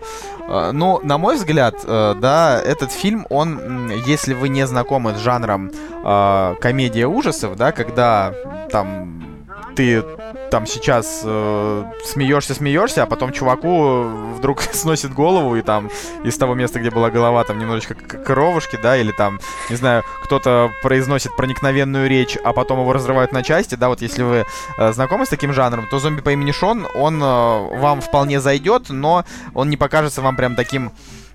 [0.47, 5.17] А, ну, на мой взгляд, э, да, этот фильм, он, если вы не знакомы с
[5.17, 5.71] жанром
[6.03, 8.33] э, комедия ужасов, да, когда
[8.71, 9.38] там
[9.79, 10.03] ты
[10.51, 14.03] там сейчас э, смеешься, смеешься, а потом чуваку
[14.35, 15.89] вдруг сносит голову, и там
[16.25, 19.39] из того места, где была голова, там немножечко кровушки, да, или там,
[19.69, 24.23] не знаю, кто-то произносит проникновенную речь, а потом его разрывают на части, да, вот если
[24.23, 24.45] вы
[24.77, 28.89] э, знакомы с таким жанром, то зомби по имени Шон, он э, вам вполне зайдет,
[28.89, 30.91] но он не покажется вам прям таким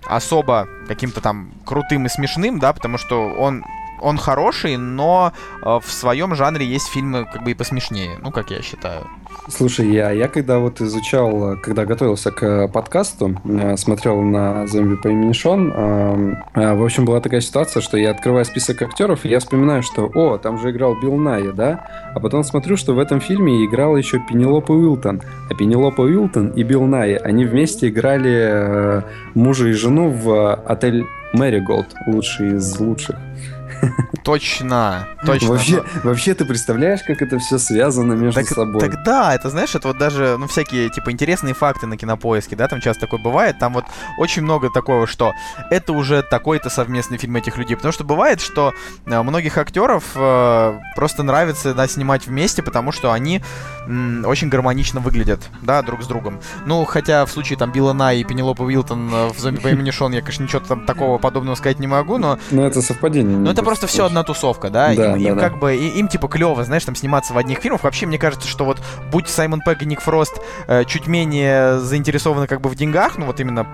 [0.07, 3.65] особо каким-то там крутым и смешным, да, потому что он
[4.05, 8.51] он хороший, но э, в своем жанре есть фильмы как бы и посмешнее, ну, как
[8.51, 9.07] я считаю.
[9.49, 15.09] Слушай, я, я когда вот изучал, когда готовился к подкасту, э, смотрел на зомби по
[15.09, 19.29] имени Шон, э, э, в общем, была такая ситуация, что я открываю список актеров, и
[19.29, 21.87] я вспоминаю, что, о, там же играл Билл Найи, да?
[22.15, 25.21] А потом смотрю, что в этом фильме играл еще Пенелопа Уилтон.
[25.51, 29.03] А Пенелопа Уилтон и Билл Найи, они вместе играли э,
[29.35, 33.17] мужа и жену в отель Мэриголд, лучший из лучших.
[34.25, 35.49] Точно, точно.
[35.49, 38.81] Вообще, вообще ты представляешь, как это все связано между так, собой?
[38.81, 42.67] Так да, это знаешь, это вот даже, ну, всякие, типа, интересные факты на кинопоиске, да,
[42.67, 43.85] там часто такое бывает, там вот
[44.19, 45.35] очень много такого, что
[45.71, 48.73] это уже такой-то совместный фильм этих людей, потому что бывает, что
[49.05, 53.43] э, многих актеров э, просто нравится, да, снимать вместе, потому что они
[53.87, 56.41] м, очень гармонично выглядят, да, друг с другом.
[56.65, 59.91] Ну, хотя в случае там Билла Най и Пенелопа Уилтон э, в «Зомби по имени
[59.91, 62.39] Шон» я, конечно, ничего там такого подобного сказать не могу, но...
[62.51, 63.37] Ну, это совпадение.
[63.37, 64.89] Ну, это просто все одна тусовка, да?
[64.89, 65.49] да им, да, им да.
[65.49, 67.85] как бы, и, им типа клево, знаешь, там сниматься в одних фильмах.
[67.85, 72.47] Вообще, мне кажется, что вот будь Саймон Пегг и Ник Фрост э, чуть менее заинтересованы
[72.47, 73.67] как бы в деньгах, ну вот именно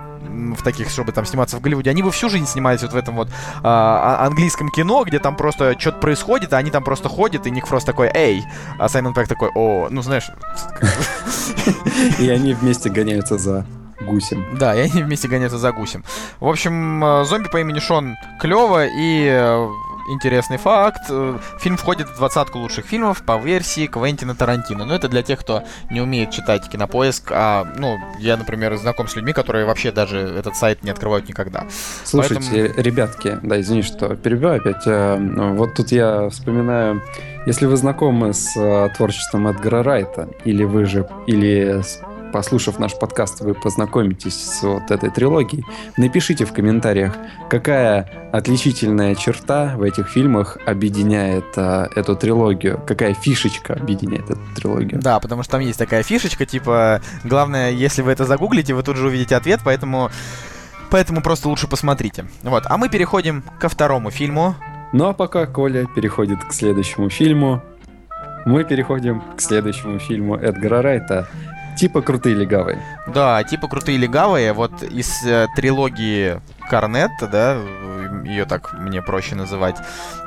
[0.55, 3.17] в таких, чтобы там сниматься в Голливуде, они бы всю жизнь снимались вот в этом
[3.17, 3.29] вот
[3.63, 7.67] а английском кино, где там просто что-то происходит, а они там просто ходят, и Ник
[7.67, 8.45] Фрост такой, эй,
[8.79, 10.31] а Саймон Пэк такой, о, ну знаешь...
[12.19, 13.67] И они вместе гоняются за
[14.01, 14.45] гусем.
[14.59, 16.05] Да, и они вместе гоняются за гусем.
[16.41, 19.69] В общем, э, зомби по имени Шон клево, и э,
[20.11, 21.03] интересный факт.
[21.11, 24.85] Э, фильм входит в двадцатку лучших фильмов по версии Квентина Тарантино.
[24.85, 27.31] Но это для тех, кто не умеет читать кинопоиск.
[27.33, 31.67] А, ну, я, например, знаком с людьми, которые вообще даже этот сайт не открывают никогда.
[32.05, 32.83] Слушайте, Поэтому...
[32.83, 34.87] ребятки, да, извини, что перебиваю опять.
[34.87, 37.03] Вот тут я вспоминаю,
[37.47, 41.83] если вы знакомы с творчеством Эдгара Райта, или вы же, или
[42.33, 45.65] послушав наш подкаст, вы познакомитесь с вот этой трилогией.
[45.97, 47.17] Напишите в комментариях,
[47.49, 55.01] какая отличительная черта в этих фильмах объединяет а, эту трилогию, какая фишечка объединяет эту трилогию.
[55.01, 58.97] Да, потому что там есть такая фишечка, типа, главное, если вы это загуглите, вы тут
[58.97, 60.11] же увидите ответ, поэтому,
[60.91, 62.27] поэтому просто лучше посмотрите.
[62.43, 64.55] Вот, а мы переходим ко второму фильму.
[64.93, 67.63] Ну а пока Коля переходит к следующему фильму,
[68.47, 71.29] мы переходим к следующему фильму Эдгара Райта
[71.81, 72.79] Типа крутые легавые.
[73.07, 74.53] Да, типа крутые легавые.
[74.53, 76.39] Вот из э, трилогии
[76.69, 77.57] Корнетта, да,
[78.23, 79.77] ее так мне проще называть,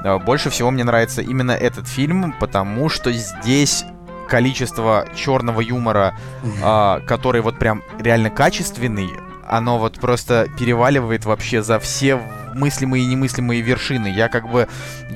[0.03, 3.85] э, больше всего мне нравится именно этот фильм, потому что здесь
[4.27, 9.11] количество черного юмора, э, который вот прям реально качественный,
[9.47, 12.19] оно вот просто переваливает вообще за все
[12.55, 14.07] мыслимые и немыслимые вершины.
[14.07, 14.67] Я как бы,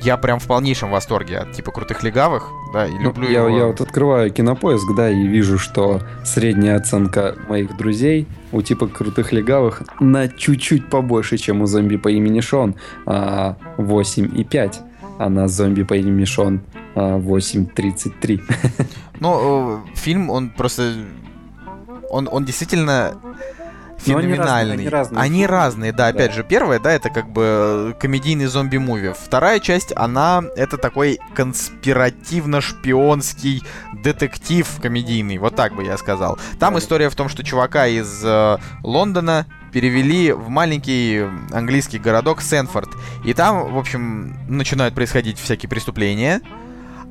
[0.02, 3.38] я прям в полнейшем восторге от типа крутых легавых, да, и ну, люблю ну, я,
[3.40, 3.48] его.
[3.48, 9.32] Я вот открываю кинопоиск, да, и вижу, что средняя оценка моих друзей у типа крутых
[9.32, 12.74] легавых на чуть-чуть побольше, чем у зомби по имени Шон,
[13.06, 14.74] а, 8,5
[15.18, 16.60] а на зомби по имени Шон
[16.94, 18.40] 8.33.
[18.48, 18.84] А,
[19.20, 20.94] ну, э, фильм, он просто...
[22.10, 23.18] Он, он действительно
[23.98, 24.74] феноменальный.
[24.74, 29.12] Они разные, они разные, да, опять же, первая, да, это как бы комедийный зомби-муви.
[29.18, 33.62] Вторая часть, она, это такой конспиративно-шпионский
[34.02, 36.38] детектив комедийный, вот так бы я сказал.
[36.58, 36.80] Там да.
[36.80, 42.88] история в том, что чувака из э, Лондона перевели в маленький английский городок Сенфорд.
[43.24, 46.40] И там, в общем, начинают происходить всякие преступления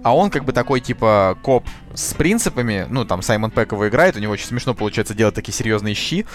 [0.04, 4.16] а он как бы такой, типа, коп с принципами, ну, там, Саймон Пэк его играет,
[4.16, 6.26] у него очень смешно получается делать такие серьезные щи,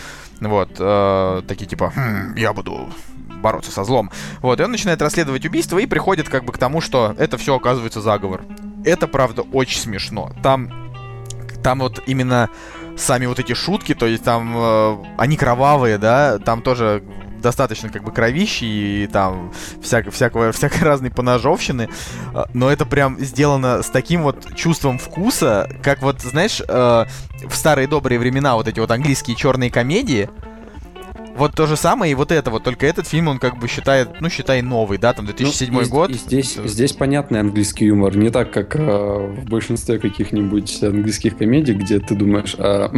[0.40, 2.90] вот, э, такие, типа, хм, я буду
[3.42, 4.10] бороться со злом.
[4.40, 7.56] Вот, и он начинает расследовать убийство и приходит как бы к тому, что это все
[7.56, 8.42] оказывается заговор.
[8.84, 10.32] Это, правда, очень смешно.
[10.42, 10.70] Там,
[11.62, 12.48] там вот именно
[12.96, 17.02] сами вот эти шутки, то есть там э, они кровавые, да, там тоже
[17.42, 19.52] достаточно как бы кровищи и там
[19.82, 21.88] всяко, всякого, всякой разной поножовщины,
[22.34, 27.04] а, но это прям сделано с таким вот чувством вкуса, как вот, знаешь, э,
[27.46, 30.30] в старые добрые времена вот эти вот английские черные комедии,
[31.36, 34.20] вот то же самое и вот это вот, только этот фильм он как бы считает,
[34.20, 36.10] ну считай новый, да, там 2007 ну, и, год.
[36.10, 41.74] И здесь, здесь понятный английский юмор, не так, как э, в большинстве каких-нибудь английских комедий,
[41.74, 42.92] где ты думаешь, а,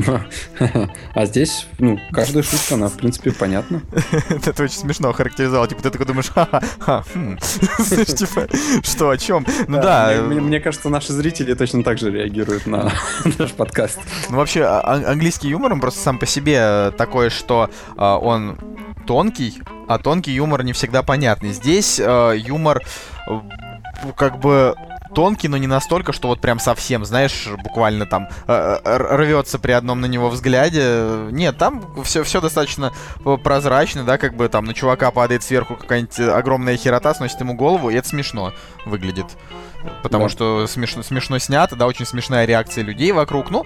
[1.14, 3.82] а здесь, ну, каждая шутка, она, в принципе, понятна.
[4.28, 7.38] Это очень смешно характеризовал, типа ты такой думаешь, ха-ха, хм».
[7.78, 8.48] типа,
[8.82, 9.46] что, о чем?
[9.68, 10.22] Ну да.
[10.22, 12.92] Мне кажется, наши зрители точно так же реагируют на
[13.38, 14.00] наш подкаст.
[14.28, 18.58] Ну вообще, а, английский юмор, он просто сам по себе такой, что а, он
[19.06, 21.52] тонкий, а тонкий юмор не всегда понятный.
[21.52, 22.82] Здесь э, юмор
[23.28, 23.40] э,
[24.16, 24.74] как бы
[25.14, 29.72] тонкий, но не настолько, что вот прям совсем, знаешь, буквально там э, э рвется при
[29.72, 31.28] одном на него взгляде.
[31.30, 32.92] Нет, там все, все достаточно
[33.44, 37.90] прозрачно, да, как бы там на чувака падает сверху какая-нибудь огромная херота, сносит ему голову,
[37.90, 38.52] и это смешно
[38.86, 39.26] выглядит
[40.02, 40.28] потому да.
[40.30, 43.50] что смешно, смешно снято, да, очень смешная реакция людей вокруг.
[43.50, 43.64] Ну,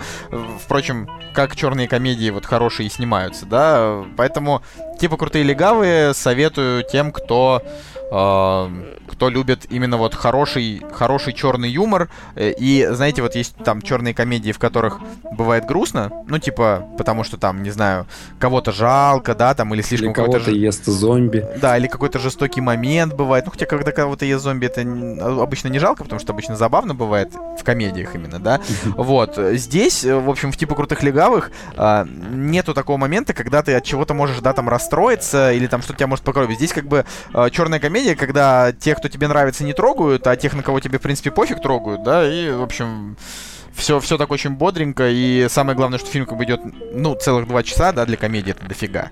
[0.62, 4.62] впрочем, как черные комедии вот хорошие снимаются, да, поэтому
[4.98, 7.62] типа крутые легавые советую тем, кто
[8.08, 12.08] кто любит именно вот хороший, хороший черный юмор.
[12.36, 15.00] Э, и, знаете, вот есть там черные комедии, в которых
[15.32, 18.06] бывает грустно, ну, типа, потому что там, не знаю,
[18.38, 20.10] кого-то жалко, да, там, или слишком...
[20.10, 21.44] Или кого-то ест зомби.
[21.60, 23.44] Да, или какой-то жестокий момент бывает.
[23.46, 24.82] Ну, хотя, когда кого-то ест зомби, это
[25.42, 28.60] обычно не жалко, потому что обычно забавно бывает в комедиях именно, да.
[28.96, 29.36] Вот.
[29.36, 33.84] Здесь, э, в общем, в типа крутых легавых а, нету такого момента, когда ты от
[33.84, 36.58] чего-то можешь, да, там расстроиться, или там что-то тебя может покоробить.
[36.58, 40.54] Здесь как бы а, черная комедия, когда те, кто тебе нравится, не трогают, а тех,
[40.54, 43.16] на кого тебе, в принципе, пофиг, трогают, да, и, в общем,
[43.72, 46.60] все, все так очень бодренько, и самое главное, что фильм как бы идет,
[46.92, 49.10] ну, целых два часа, да, для комедии это дофига.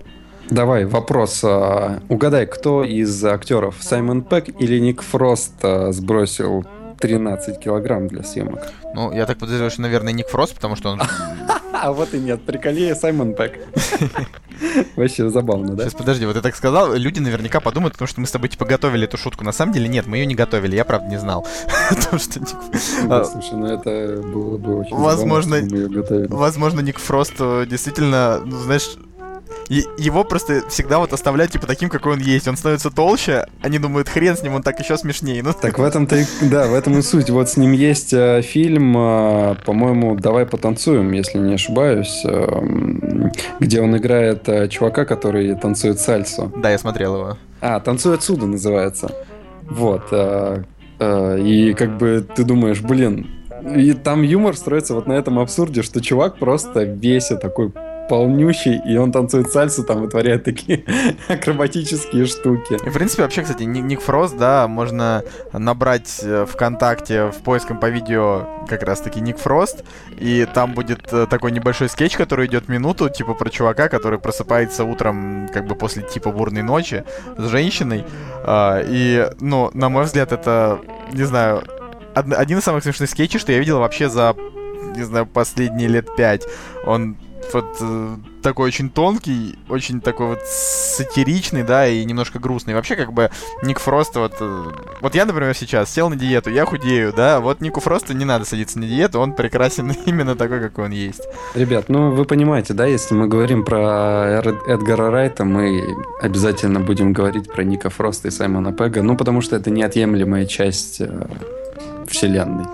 [0.50, 1.42] Давай, вопрос.
[1.44, 6.64] А, угадай, кто из актеров, Саймон Пэк или Ник Фрост а, сбросил
[6.98, 8.72] 13 килограмм для съемок?
[8.94, 11.00] Ну, я так подозреваю, что, наверное, Ник Фрост, потому что он
[11.72, 13.58] А вот и нет, приколее Саймон Пэк.
[14.96, 15.84] Вообще забавно, да?
[15.84, 18.64] Сейчас, подожди, вот я так сказал, люди наверняка подумают, потому что мы с тобой, типа,
[18.64, 19.44] готовили эту шутку.
[19.44, 21.46] На самом деле, нет, мы ее не готовили, я, правда, не знал.
[21.90, 22.40] Потому что,
[23.04, 25.56] Да, слушай, ну это было бы очень Возможно,
[26.28, 28.96] возможно, Ник Фрост э, действительно, ну, знаешь,
[29.68, 32.46] и- его просто всегда вот оставляют, типа, таким, какой он есть.
[32.48, 35.42] Он становится толще, они думают, хрен с ним, он так еще смешнее.
[35.42, 37.30] Ну, Так в этом-то и, да, в этом и суть.
[37.30, 42.46] Вот с ним есть э, фильм, э, по-моему, «Давай потанцуем», если не ошибаюсь, э,
[43.60, 46.52] где он играет э, чувака, который танцует сальсу.
[46.56, 47.38] да, я смотрел его.
[47.60, 49.10] А, «Танцуй отсюда» называется.
[49.68, 50.02] Вот.
[50.12, 50.62] э,
[50.98, 53.26] э, И как бы ты думаешь, блин,
[53.74, 57.72] и там юмор строится вот на этом абсурде, что чувак просто весь такой
[58.08, 60.84] полнющий, и он танцует сальсу, там вытворяет такие
[61.28, 62.74] акробатические штуки.
[62.84, 67.78] И, в принципе, вообще, кстати, Ни- Ник Фрост, да, можно набрать э, ВКонтакте в поиском
[67.78, 69.84] по видео как раз-таки Ник Фрост,
[70.18, 74.84] и там будет э, такой небольшой скетч, который идет минуту, типа про чувака, который просыпается
[74.84, 77.04] утром, как бы после типа бурной ночи
[77.36, 78.04] с женщиной,
[78.44, 80.78] А, и, ну, на мой взгляд, это,
[81.12, 81.62] не знаю,
[82.14, 84.34] од- один из самых смешных скетчей, что я видел вообще за,
[84.96, 86.44] не знаю, последние лет пять.
[86.86, 87.16] Он
[87.54, 92.74] вот э, такой очень тонкий, очень такой вот сатиричный, да, и немножко грустный.
[92.74, 93.30] Вообще, как бы,
[93.62, 94.64] Ник Фрост, вот, э,
[95.00, 98.44] вот я, например, сейчас сел на диету, я худею, да, вот Нику Фросту не надо
[98.44, 101.22] садиться на диету, он прекрасен именно такой, какой он есть.
[101.54, 105.84] Ребят, ну вы понимаете, да, если мы говорим про Эдгара Райта, мы
[106.20, 111.00] обязательно будем говорить про Ника Фроста и Саймона Пега, ну потому что это неотъемлемая часть
[111.00, 111.26] э,
[112.06, 112.66] вселенной.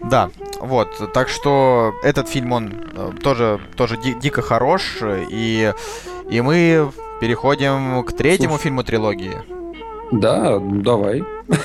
[0.00, 0.30] Да,
[0.60, 5.72] вот, так что этот фильм, он э, тоже, тоже ди- дико хорош, и,
[6.30, 8.62] и мы переходим к третьему Слушай.
[8.62, 9.36] фильму трилогии.
[10.12, 11.22] Да, давай.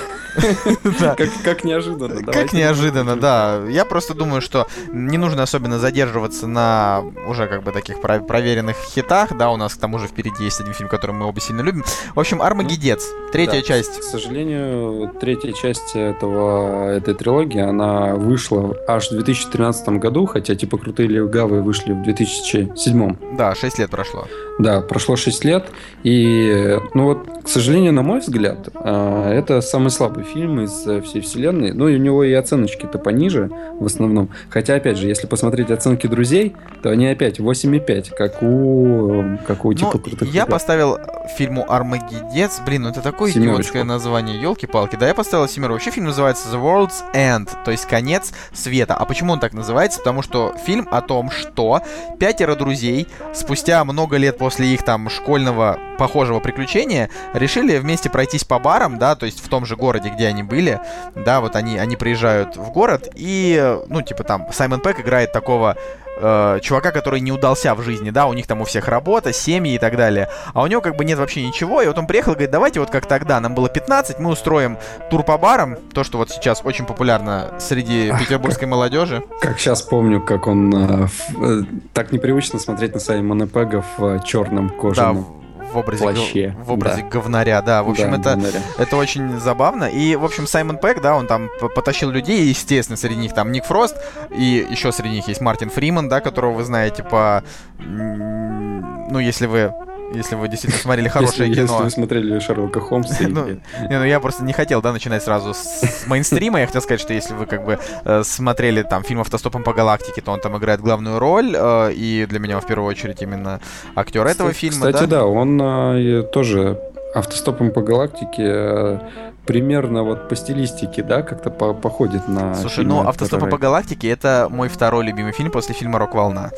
[0.99, 1.15] Да.
[1.15, 2.15] Как, как неожиданно.
[2.15, 2.57] Как давайте.
[2.57, 3.61] неожиданно, да.
[3.69, 8.75] Я просто думаю, что не нужно особенно задерживаться на уже как бы таких про- проверенных
[8.77, 9.37] хитах.
[9.37, 11.83] Да, у нас к тому же впереди есть один фильм, который мы оба сильно любим.
[12.15, 13.99] В общем, Армагеддец, третья Да, часть.
[13.99, 20.77] К сожалению, третья часть этого, этой трилогии, она вышла аж в 2013 году, хотя типа
[20.77, 23.37] крутые легавые вышли в 2007.
[23.37, 24.27] Да, 6 лет прошло.
[24.59, 25.69] Да, прошло 6 лет,
[26.03, 31.01] и, ну вот, к сожалению, на мой взгляд, а, это самый слабый фильм из э,
[31.01, 31.73] всей вселенной.
[31.73, 34.29] Ну и у него и оценочки-то пониже в основном.
[34.51, 39.65] Хотя, опять же, если посмотреть оценки друзей, то они опять 8,5, как у, э, как
[39.65, 40.49] у Ну, типа крутых я ребят.
[40.49, 40.99] поставил
[41.37, 42.61] фильму Армагеддец.
[42.63, 43.55] Блин, ну это такое Семерочку.
[43.61, 44.95] идиотское название, елки-палки.
[44.95, 45.73] Да, я поставил семеру.
[45.73, 48.93] Вообще фильм называется The World's End, то есть конец света.
[48.93, 49.97] А почему он так называется?
[49.97, 51.81] Потому что фильм о том, что
[52.19, 58.59] пятеро друзей спустя много лет после их там школьного похожего приключения решили вместе пройтись по
[58.59, 60.79] барам, да, то есть в том же городе, где они были,
[61.15, 65.75] да, вот они, они приезжают в город и, ну, типа там Саймон Пэк играет такого
[66.19, 69.73] э, чувака, который не удался в жизни, да, у них там у всех работа, семьи
[69.75, 72.31] и так далее, а у него как бы нет вообще ничего, и вот он приехал
[72.31, 74.77] и говорит, давайте вот как тогда, нам было 15, мы устроим
[75.09, 79.23] тур по барам, то, что вот сейчас очень популярно среди петербургской молодежи.
[79.41, 81.07] Как сейчас помню, как он э,
[81.41, 81.61] э,
[81.93, 85.23] так непривычно смотреть на Саймона Пега в черном Да, кожаном.
[85.23, 85.42] в
[85.73, 87.07] в образе, плаще, в образе да.
[87.09, 88.61] говнаря, да, в общем, Да, это, говнаря.
[88.77, 89.85] Это очень забавно.
[89.85, 93.51] И, в общем, Саймон Пэк, да, он там потащил людей, и, естественно, среди них там
[93.51, 93.97] Ник Фрост,
[94.29, 97.43] и еще среди них есть Мартин Фриман, да, которого вы знаете по...
[97.79, 99.73] Ну, если вы...
[100.13, 101.73] Если вы действительно смотрели хорошее если, кино.
[101.73, 103.15] Если вы смотрели Шерлока Холмса.
[103.33, 106.59] Ну, Не, ну я просто не хотел, да, начинать сразу с мейнстрима.
[106.59, 110.21] Я хотел сказать, что если вы как бы э, смотрели там фильм «Автостопом по галактике»,
[110.21, 113.59] то он там играет главную роль, э, и для меня в первую очередь именно
[113.95, 116.79] актер этого Кстати- фильма, Кстати, да, он а, и тоже
[117.15, 118.99] автостопом по галактике э,
[119.45, 122.55] примерно вот по стилистике, да, как-то по- походит на.
[122.55, 126.51] Слушай, ну Эдгара «Автостопы по галактике»— это мой второй любимый фильм после фильма «Рок-волна».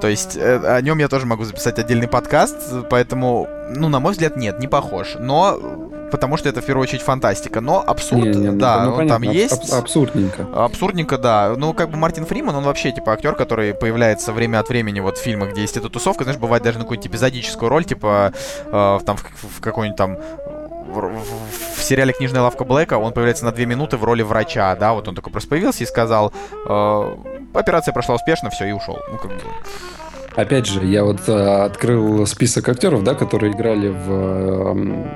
[0.00, 2.56] То есть э, о нем я тоже могу записать отдельный подкаст,
[2.88, 5.16] поэтому, ну, на мой взгляд, нет, не похож.
[5.18, 5.58] Но,
[6.10, 9.08] потому что это в первую очередь фантастика, но абсурд, Не, не, ну, да, ну, он
[9.08, 9.72] там понятно, аб- есть.
[9.74, 10.46] аб- абсурдненько.
[10.54, 11.54] Абсурдненько, да.
[11.56, 15.18] Ну, как бы Мартин Фриман, он вообще, типа, актер, который появляется время от времени вот
[15.18, 18.32] в фильмах, где есть эта тусовка, знаешь, бывает даже на какую-нибудь эпизодическую роль, типа,
[18.66, 21.49] э, там, в, в какой-нибудь там в- в
[21.90, 25.16] сериале «Книжная лавка Блэка» он появляется на две минуты в роли врача, да, вот он
[25.16, 26.32] такой просто появился и сказал,
[26.68, 27.16] э,
[27.52, 28.96] операция прошла успешно, все, и ушел.
[29.10, 29.40] Ну, как бы...
[30.36, 35.10] Опять же, я вот а, открыл список актеров, да, которые играли в, эм,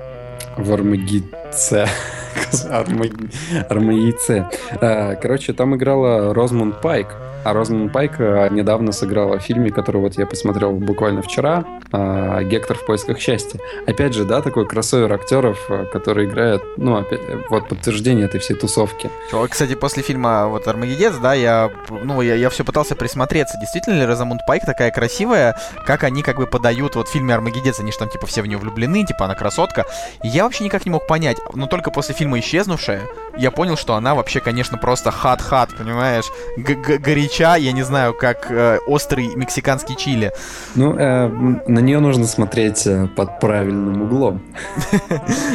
[0.56, 1.86] в Армагедце.
[2.68, 3.30] Арма-
[3.68, 4.48] Армагедце.
[4.80, 7.14] А, Короче, там играла Розмунд Пайк.
[7.44, 12.42] А Розман Пайк э, недавно сыграла в фильме, который вот я посмотрел буквально вчера, э,
[12.44, 13.60] «Гектор в поисках счастья».
[13.86, 17.20] Опять же, да, такой кроссовер актеров, э, который играет, ну, опять,
[17.50, 19.10] вот подтверждение этой всей тусовки.
[19.50, 24.06] Кстати, после фильма вот «Армагеддец», да, я, ну, я, я все пытался присмотреться, действительно ли
[24.06, 27.98] Розамунд Пайк такая красивая, как они как бы подают вот в фильме «Армагеддец», они же
[27.98, 29.84] там типа все в нее влюблены, типа она красотка.
[30.22, 33.02] И я вообще никак не мог понять, но только после фильма «Исчезнувшая»
[33.36, 36.26] я понял, что она вообще, конечно, просто хат-хат, понимаешь,
[36.56, 36.98] Г
[37.34, 40.32] горяча, я не знаю, как э, острый мексиканский чили.
[40.74, 41.28] Ну, э,
[41.66, 44.42] на нее нужно смотреть э, под правильным углом.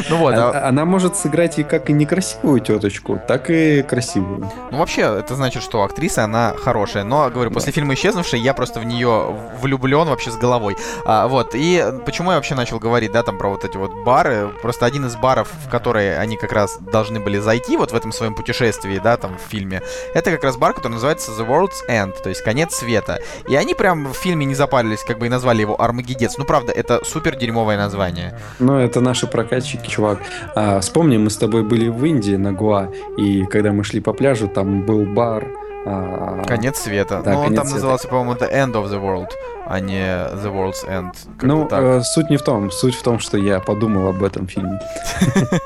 [0.08, 0.34] Ну вот.
[0.34, 4.50] А, она может сыграть и как и некрасивую теточку, так и красивую.
[4.70, 7.04] Ну вообще, это значит, что актриса, она хорошая.
[7.04, 10.76] Но, говорю, после фильма «Исчезнувший» я просто в нее влюблен вообще с головой.
[11.04, 14.50] А, вот, и почему я вообще начал говорить, да, там про вот эти вот бары.
[14.62, 18.12] Просто один из баров, в которые они как раз должны были зайти вот в этом
[18.12, 19.82] своем путешествии, да, там в фильме,
[20.14, 23.18] это как раз бар, который называется The World's End, то есть конец света.
[23.48, 26.38] И они прям в фильме не запарились, как бы и назвали его Армагеддец.
[26.38, 28.38] Ну, правда, это супер дерьмовое название.
[28.58, 30.18] Ну, это наши прокатчики, чувак.
[30.54, 34.12] А, вспомни, мы с тобой были в Индии на Гуа, и когда мы шли по
[34.12, 35.46] пляжу, там был бар,
[35.86, 37.22] а, конец света.
[37.24, 37.74] Да, Но он там света.
[37.74, 39.30] назывался, по-моему, The End of the World,
[39.70, 41.14] а не The World's End.
[41.42, 42.72] Ну, э, суть не в том.
[42.72, 44.80] Суть в том, что я подумал об этом фильме.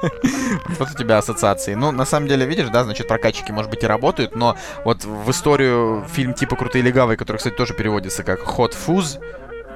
[0.78, 1.74] Вот у тебя ассоциации.
[1.74, 5.30] Ну, на самом деле, видишь, да, значит, прокатчики, может быть, и работают, но вот в
[5.30, 9.20] историю фильм типа «Крутые легавые», который, кстати, тоже переводится как «Hot Fuzz»,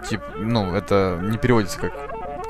[0.09, 1.93] типа, ну, это не переводится как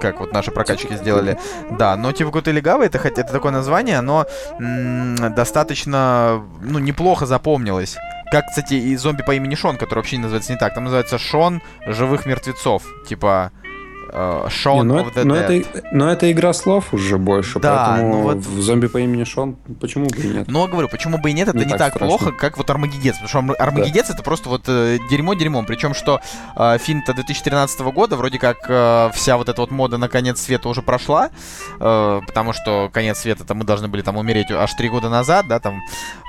[0.00, 1.36] как вот наши прокачки сделали.
[1.70, 4.26] Да, но типа Гуты Легавы, это, хоть это такое название, оно
[4.60, 7.96] м- достаточно, ну, неплохо запомнилось.
[8.30, 10.74] Как, кстати, и зомби по имени Шон, который вообще называется не так.
[10.74, 12.84] Там называется Шон живых мертвецов.
[13.06, 13.52] Типа,
[14.48, 15.60] Шон не, ну, of the но Dead.
[15.60, 18.38] Это, но это игра слов уже больше, да, поэтому ну вот...
[18.38, 20.48] в зомби по имени Шон, почему бы и нет?
[20.48, 22.68] Ну, я говорю, почему бы и нет, это не, не так, так плохо, как вот
[22.70, 24.14] Армагеддец, потому что Армагеддец да.
[24.14, 26.20] это просто вот э, дерьмо дерьмом, причем что
[26.56, 30.68] э, фильм-то 2013 года, вроде как э, вся вот эта вот мода на конец света
[30.68, 31.30] уже прошла,
[31.80, 35.60] э, потому что конец света-то мы должны были там умереть аж три года назад, да,
[35.60, 35.80] там,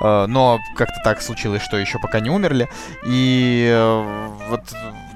[0.04, 2.70] э, но как-то так случилось, что еще пока не умерли,
[3.06, 4.62] и э, вот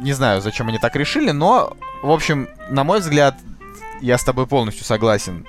[0.03, 3.35] не знаю, зачем они так решили, но, в общем, на мой взгляд,
[4.01, 5.47] я с тобой полностью согласен.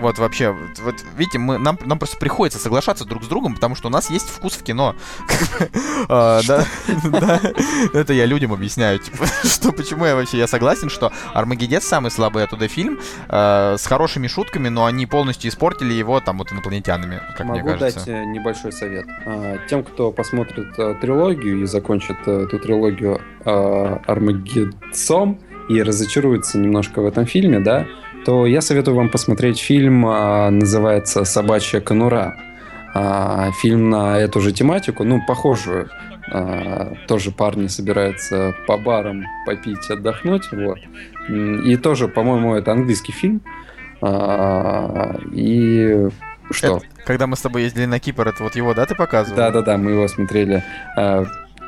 [0.00, 3.74] Вот вообще, вот, вот видите, мы, нам, нам просто приходится соглашаться друг с другом, потому
[3.74, 4.94] что у нас есть вкус в кино.
[6.08, 6.40] А,
[7.94, 12.44] это я людям объясняю, типа, что почему я вообще я согласен, что Армагеддец самый слабый
[12.44, 17.46] оттуда фильм а, с хорошими шутками, но они полностью испортили его там вот инопланетянами, как
[17.46, 18.00] мне кажется.
[18.00, 19.06] Могу дать э, небольшой совет.
[19.24, 25.38] А, тем, кто посмотрит э, трилогию и закончит э, эту трилогию Армагеддцом
[25.68, 27.86] и разочаруется немножко в этом фильме, да,
[28.24, 32.36] то я советую вам посмотреть фильм, а, называется «Собачья конура».
[32.94, 35.88] А, фильм на эту же тематику, ну, похожую.
[36.30, 40.78] А, тоже парни собираются по барам попить, отдохнуть, вот.
[41.28, 43.40] И тоже, по-моему, это английский фильм.
[45.32, 46.08] И
[46.50, 46.66] что?
[46.66, 49.36] Это, когда мы с тобой ездили на Кипр, это вот его, да, ты показывал?
[49.36, 50.64] Да-да-да, мы его смотрели.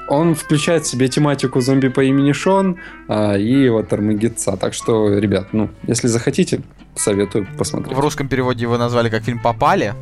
[0.08, 2.76] Он включает в себе тематику зомби по имени Шон
[3.08, 4.56] а, и вот Армагедца.
[4.56, 6.60] Так что, ребят, ну, если захотите,
[6.94, 7.96] советую посмотреть.
[7.96, 9.94] В русском переводе его назвали как фильм «Попали».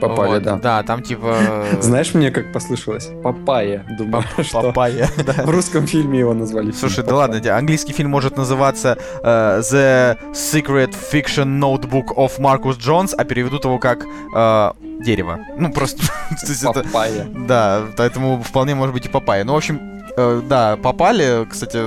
[0.00, 0.56] Попали, вот, да.
[0.56, 1.64] Да, там типа...
[1.80, 3.10] Знаешь, мне как послышалось?
[3.22, 3.84] Папая.
[3.98, 5.08] Думаю, что Папая,
[5.44, 6.72] В русском фильме его назвали.
[6.72, 13.14] Слушай, да ладно, английский фильм может называться uh, The Secret Fiction Notebook of Marcus Jones,
[13.16, 15.40] а переведут его как uh, дерево.
[15.58, 16.02] Ну, просто...
[16.74, 17.26] Папайя.
[17.46, 19.44] Да, поэтому вполне может быть и папайя.
[19.44, 21.46] Ну, в общем, Э, да, попали.
[21.48, 21.78] Кстати,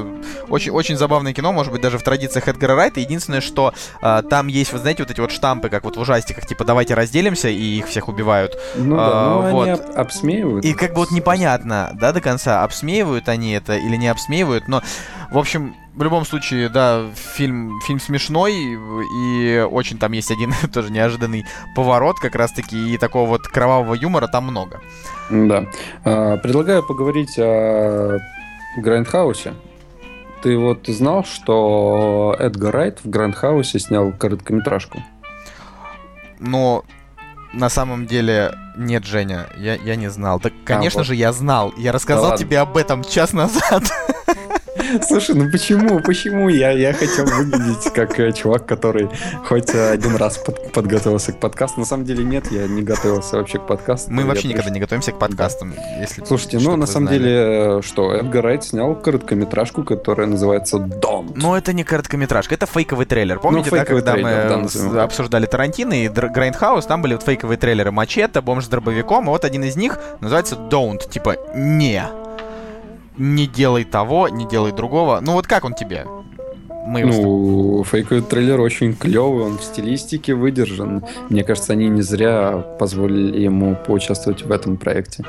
[0.49, 2.99] очень, очень забавное кино, может быть, даже в традициях Эдгара Райта.
[2.99, 6.45] Единственное, что э, там есть, вы знаете, вот эти вот штампы, как вот в ужастиках,
[6.45, 8.57] типа «давайте разделимся», и их всех убивают.
[8.75, 9.63] Ну да, а, вот.
[9.63, 10.65] они об обсмеивают.
[10.65, 14.81] И как бы вот непонятно, да, до конца, обсмеивают они это или не обсмеивают, но,
[15.31, 20.93] в общем, в любом случае, да, фильм, фильм смешной, и очень там есть один тоже
[20.93, 21.45] неожиданный
[21.75, 24.79] поворот, как раз-таки, и такого вот кровавого юмора там много.
[25.29, 25.65] Да.
[26.05, 28.19] А, предлагаю поговорить о
[28.77, 29.55] Грандхаусе.
[30.41, 35.03] Ты вот знал, что Эдгар Райт в Грандхаусе снял короткометражку?
[36.39, 36.85] Но
[37.51, 40.39] на самом деле нет, Женя, я, я не знал.
[40.39, 41.07] Так, конечно а, вот.
[41.07, 41.73] же, я знал.
[41.75, 43.83] Я рассказал да тебе об этом час назад.
[45.07, 45.99] Слушай, ну почему?
[45.99, 46.49] Почему?
[46.49, 49.09] Я, я хотел выглядеть как э, чувак, который
[49.45, 51.79] хоть один раз под, подготовился к подкасту.
[51.79, 54.11] На самом деле нет, я не готовился вообще к подкасту.
[54.11, 55.73] Мы вообще никогда не готовимся к подкастам.
[55.99, 57.19] Если Слушайте, ну на самом знали.
[57.19, 61.33] деле, э, что, Эдгар Райт снял короткометражку, которая называется Don't.
[61.35, 63.39] Ну это не короткометражка, это фейковый трейлер.
[63.39, 67.23] Помните, ну, фейковый да, когда трейлер, мы да, обсуждали Тарантино и Грайндхаус, там были вот
[67.23, 72.03] фейковые трейлеры Мачете, Бомж с дробовиком, и вот один из них называется Don't, типа не.
[73.19, 75.19] Не делай того, не делай другого.
[75.21, 76.05] Ну вот как он тебе?
[76.87, 81.05] Мы ну, фейковый трейлер очень клевый, он в стилистике выдержан.
[81.29, 85.23] Мне кажется, они не зря позволили ему поучаствовать в этом проекте.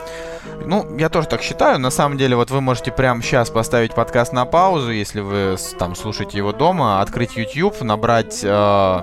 [0.64, 1.78] Ну, я тоже так считаю.
[1.78, 5.94] На самом деле, вот вы можете прямо сейчас поставить подкаст на паузу, если вы там
[5.96, 9.00] слушаете его дома, открыть YouTube, набрать э,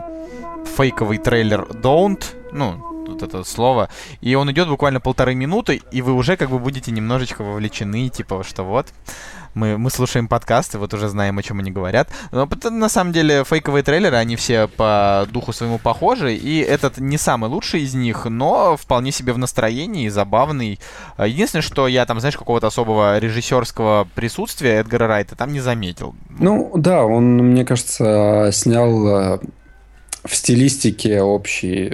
[0.78, 2.24] фейковый трейлер Don't,
[2.54, 2.87] ну,
[3.22, 3.90] вот это слово,
[4.22, 8.44] и он идет буквально полторы минуты, и вы уже как бы будете немножечко вовлечены, типа,
[8.44, 8.88] что вот,
[9.58, 12.10] мы, мы слушаем подкасты, вот уже знаем, о чем они говорят.
[12.32, 17.18] Но на самом деле фейковые трейлеры, они все по духу своему похожи, и этот не
[17.18, 20.80] самый лучший из них, но вполне себе в настроении, забавный.
[21.18, 26.16] Единственное, что я там, знаешь, какого-то особого режиссерского присутствия Эдгара Райта там не заметил.
[26.30, 29.40] Ну, да, он, мне кажется, снял э,
[30.24, 31.94] в стилистике общий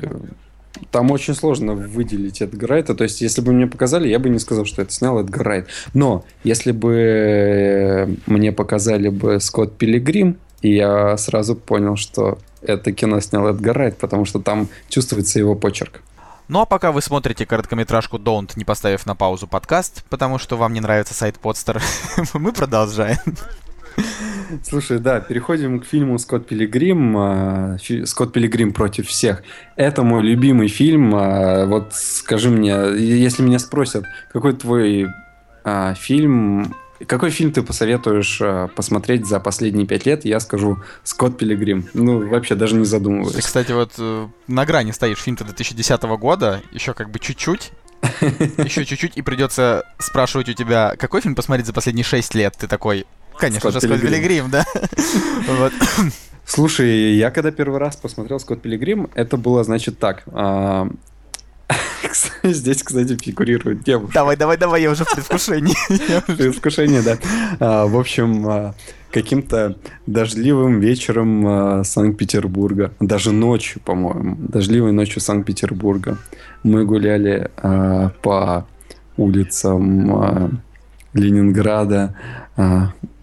[0.92, 2.96] там очень сложно выделить Эдгар Райта.
[2.96, 5.68] То есть, если бы мне показали, я бы не сказал, что это снял Эдгар Райт.
[5.94, 12.92] Но, если бы э, мне показали бы Скотт Пилигрим, и я сразу понял, что это
[12.92, 16.02] кино снял Эдгар Райт, потому что там чувствуется его почерк.
[16.48, 20.74] Ну а пока вы смотрите короткометражку Don't, не поставив на паузу подкаст, потому что вам
[20.74, 21.82] не нравится сайт Подстер,
[22.34, 23.18] мы продолжаем.
[24.64, 27.18] Слушай, да, переходим к фильму «Скотт Пилигрим».
[27.18, 29.44] А, «Скотт Пилигрим против всех».
[29.76, 31.14] Это мой любимый фильм.
[31.16, 35.08] А, вот скажи мне, если меня спросят, какой твой
[35.64, 36.74] а, фильм
[37.08, 40.26] какой фильм ты посоветуешь э, посмотреть за последние пять лет?
[40.26, 41.90] Я скажу «Скотт Пилигрим».
[41.94, 43.36] Ну, вообще даже не задумываюсь.
[43.36, 47.72] Ты, кстати, вот э, на грани стоишь фильм-то 2010 года, еще как бы чуть-чуть,
[48.58, 52.56] еще чуть-чуть, и придется спрашивать у тебя, какой фильм посмотреть за последние шесть лет?
[52.58, 53.06] Ты такой,
[53.38, 54.66] Конечно Скотт же, Скотт Пилигрим, да.
[56.46, 60.24] Слушай, я когда первый раз посмотрел Скотт Пилигрим, это было, значит, так.
[60.28, 60.88] А,
[62.44, 64.14] здесь, кстати, фигурирует девушка.
[64.14, 65.76] Давай, давай, давай, я уже в предвкушении.
[66.28, 67.18] Предвкушение, да.
[67.60, 68.76] А, в общем, а,
[69.12, 76.18] каким-то дождливым вечером Санкт-Петербурга, даже ночью, по-моему, дождливой ночью Санкт-Петербурга,
[76.64, 77.52] мы гуляли
[78.22, 78.66] по
[79.16, 80.62] улицам
[81.14, 82.16] Ленинграда,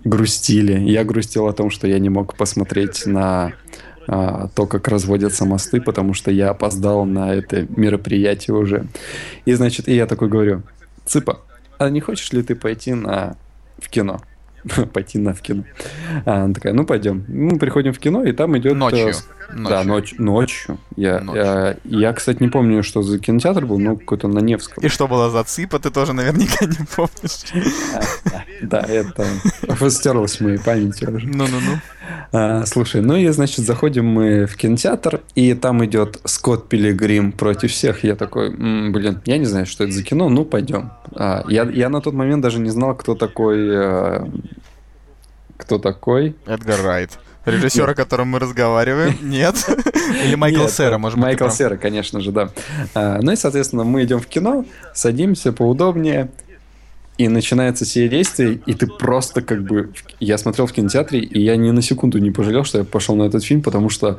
[0.05, 0.79] грустили.
[0.81, 3.53] Я грустил о том, что я не мог посмотреть на
[4.07, 8.87] а, то, как разводятся мосты, потому что я опоздал на это мероприятие уже.
[9.45, 10.63] И, значит, и я такой говорю,
[11.05, 11.41] Цыпа,
[11.79, 13.37] а не хочешь ли ты пойти на
[13.79, 14.21] в кино?
[14.93, 15.65] пойти на в кино.
[16.25, 17.25] А, она такая, ну пойдем.
[17.29, 18.77] Мы приходим в кино, и там идет...
[18.77, 19.09] Ночью.
[19.09, 19.13] Э,
[19.55, 19.69] ночью.
[19.69, 20.79] Да, ночь, ночью.
[20.97, 21.43] Я, ночью.
[21.43, 24.83] Я, я, кстати, не помню, что за кинотеатр был, но какой-то на Невском.
[24.83, 27.45] И что было за цыпа, ты тоже наверняка не помнишь.
[28.63, 29.27] Да, это
[29.91, 31.27] стерлось в моей памяти уже.
[31.27, 31.79] Ну-ну-ну.
[32.33, 37.71] А, слушай, ну и, значит, заходим мы в кинотеатр, и там идет Скотт Пилигрим против
[37.73, 38.05] всех.
[38.05, 40.91] Я такой, блин, я не знаю, что это за кино, ну пойдем.
[41.15, 43.69] А, я, я на тот момент даже не знал, кто такой...
[43.69, 44.27] Э,
[45.57, 46.37] кто такой?
[46.47, 47.19] Эдгар Райт.
[47.45, 49.17] Режиссер, о котором мы разговариваем?
[49.23, 49.57] Нет?
[50.25, 51.25] Или Майкл Сера, может быть?
[51.25, 52.51] Майкл Сера, конечно же, да.
[52.95, 54.65] А, ну и, соответственно, мы идем в кино,
[54.95, 56.31] садимся поудобнее,
[57.19, 59.93] и начинается сие действие, и ты просто как бы...
[60.21, 63.25] Я смотрел в кинотеатре, и я ни на секунду не пожалел, что я пошел на
[63.25, 64.19] этот фильм, потому что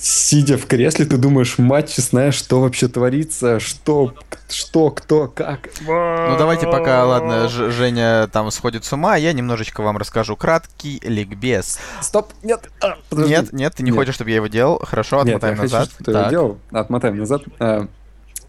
[0.00, 4.14] сидя в кресле, ты думаешь, мать честная, что вообще творится, что,
[4.48, 5.68] что, кто, как.
[5.86, 11.00] Ну давайте пока, ладно, Ж Женя там сходит с ума, я немножечко вам расскажу краткий
[11.04, 11.78] ликбез.
[12.00, 12.70] Стоп, нет.
[12.80, 13.98] А, нет, нет, ты не нет.
[13.98, 14.80] хочешь, чтобы я его делал?
[14.82, 15.80] Хорошо, отмотаем нет, я назад.
[15.80, 16.58] Хочу, чтобы ты его делал.
[16.70, 17.42] Отмотаем назад.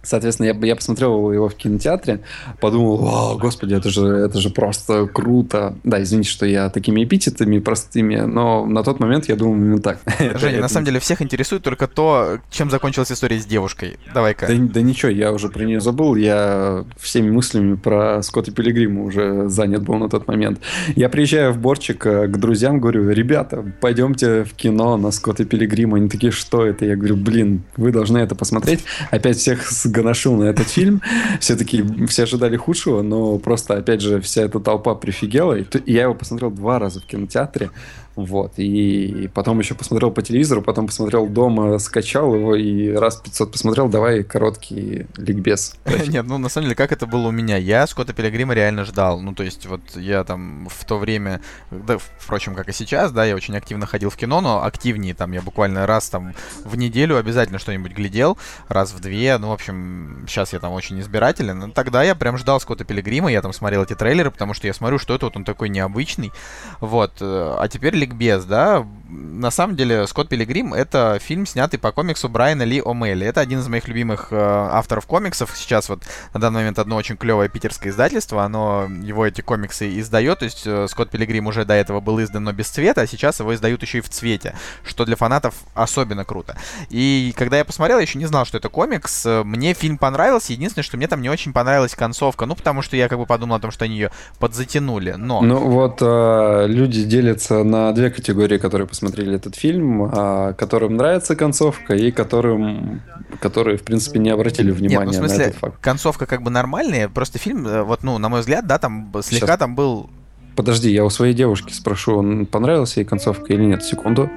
[0.03, 2.21] Соответственно, я, я посмотрел его в кинотеатре,
[2.59, 5.75] подумал, вау, господи, это же, это же просто круто.
[5.83, 9.99] Да, извините, что я такими эпитетами простыми, но на тот момент я думал именно так.
[10.35, 13.97] Женя, на самом деле всех интересует только то, чем закончилась история с девушкой.
[14.13, 14.47] Давай-ка.
[14.47, 19.49] Да, да ничего, я уже про нее забыл, я всеми мыслями про Скотта Пилигрима уже
[19.49, 20.59] занят был на тот момент.
[20.95, 25.97] Я приезжаю в Борчик э, к друзьям, говорю, ребята, пойдемте в кино на Скотта Пилигрима.
[25.97, 26.85] Они такие, что это?
[26.85, 28.83] Я говорю, блин, вы должны это посмотреть.
[29.11, 31.01] Опять всех гоношил на этот фильм.
[31.39, 35.57] Все таки все ожидали худшего, но просто, опять же, вся эта толпа прифигела.
[35.57, 37.69] И я его посмотрел два раза в кинотеатре.
[38.15, 38.53] Вот.
[38.57, 43.87] И потом еще посмотрел по телевизору, потом посмотрел дома, скачал его и раз 500 посмотрел,
[43.87, 45.75] давай короткий ликбез.
[46.07, 47.57] Нет, ну на самом деле, как это было у меня?
[47.57, 49.21] Я Скотта Пилигрима реально ждал.
[49.21, 51.41] Ну, то есть, вот я там в то время,
[51.71, 55.31] да, впрочем, как и сейчас, да, я очень активно ходил в кино, но активнее там
[55.31, 56.33] я буквально раз там
[56.65, 58.37] в неделю обязательно что-нибудь глядел,
[58.67, 59.37] раз в две.
[59.37, 61.59] Ну, в общем, сейчас я там очень избирателен.
[61.59, 64.73] Но тогда я прям ждал Скотта Пилигрима, я там смотрел эти трейлеры, потому что я
[64.73, 66.31] смотрю, что это вот он такой необычный.
[66.79, 67.13] Вот.
[67.21, 72.29] Э, а теперь ликбез, да, на самом деле Скотт Пилигрим— это фильм, снятый по комиксу
[72.29, 73.25] Брайана Ли О'Мелли.
[73.25, 75.51] Это один из моих любимых э, авторов комиксов.
[75.55, 80.39] Сейчас вот на данный момент одно очень клевое питерское издательство, оно его эти комиксы издает.
[80.39, 83.39] То есть э, Скотт Пилигрим уже до этого был издан, но без цвета, а сейчас
[83.39, 86.55] его издают еще и в цвете, что для фанатов особенно круто.
[86.89, 89.25] И когда я посмотрел, я еще не знал, что это комикс.
[89.43, 90.53] Мне фильм понравился.
[90.53, 92.45] Единственное, что мне там не очень понравилась концовка.
[92.45, 95.15] Ну, потому что я как бы подумал о том, что они ее подзатянули.
[95.17, 95.41] Но...
[95.41, 101.35] Ну, вот э, люди делятся на две категории, которые посмотрели этот фильм, а, которым нравится
[101.35, 103.01] концовка и которым,
[103.39, 105.75] которые, в принципе, не обратили внимания Нет, ну, в смысле, на этот факт.
[105.81, 109.47] Концовка как бы нормальная, просто фильм, э, вот, ну, на мой взгляд, да, там слегка
[109.47, 109.59] Сейчас.
[109.59, 110.09] там был...
[110.55, 113.83] Подожди, я у своей девушки спрошу, он понравилась ей концовка или нет?
[113.83, 114.29] Секунду.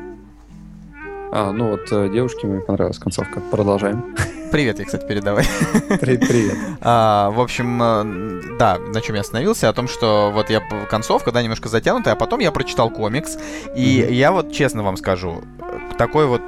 [1.33, 3.41] А, ну вот э, девушке мне понравилась концовка.
[3.51, 4.15] Продолжаем.
[4.55, 5.45] Привет, я, кстати, передавай.
[6.01, 6.55] Привет, привет.
[6.81, 11.33] А, в общем, э, да, на чем я остановился, о том, что вот я концовка,
[11.33, 13.37] да, немножко затянутая, а потом я прочитал комикс,
[13.75, 14.13] и mm-hmm.
[14.13, 15.43] я вот честно вам скажу,
[15.99, 16.43] такой вот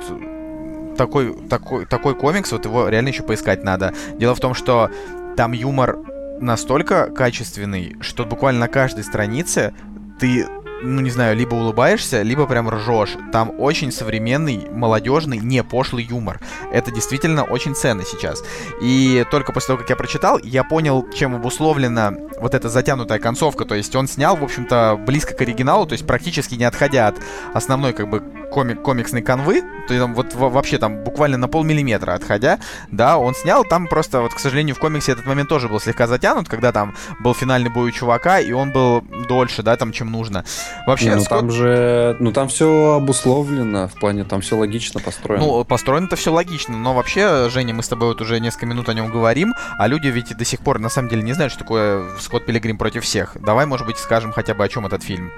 [0.96, 3.92] такой, такой, такой комикс, вот его реально еще поискать надо.
[4.20, 4.88] Дело в том, что
[5.36, 5.98] там юмор
[6.40, 9.74] настолько качественный, что буквально на каждой странице
[10.20, 10.46] ты
[10.82, 13.16] ну не знаю, либо улыбаешься, либо прям ржешь.
[13.32, 16.40] Там очень современный, молодежный, не пошлый юмор.
[16.72, 18.42] Это действительно очень ценно сейчас.
[18.80, 23.64] И только после того, как я прочитал, я понял, чем обусловлена вот эта затянутая концовка.
[23.64, 27.16] То есть он снял, в общем-то, близко к оригиналу, то есть практически не отходя от
[27.54, 32.12] основной как бы комик, комиксной канвы, то есть там вот вообще там буквально на полмиллиметра
[32.12, 32.58] отходя,
[32.90, 36.06] да, он снял, там просто вот, к сожалению, в комиксе этот момент тоже был слегка
[36.06, 40.10] затянут, когда там был финальный бой у чувака, и он был дольше, да, там, чем
[40.10, 40.44] нужно.
[40.86, 41.40] Вообще, ну, Скотт...
[41.40, 45.44] там же, ну там все обусловлено, в плане там все логично построено.
[45.44, 48.88] Ну, построено это все логично, но вообще, Женя, мы с тобой вот уже несколько минут
[48.88, 51.62] о нем говорим, а люди ведь до сих пор на самом деле не знают, что
[51.62, 53.36] такое Скотт Пилигрим против всех.
[53.40, 55.30] Давай, может быть, скажем хотя бы о чем этот фильм.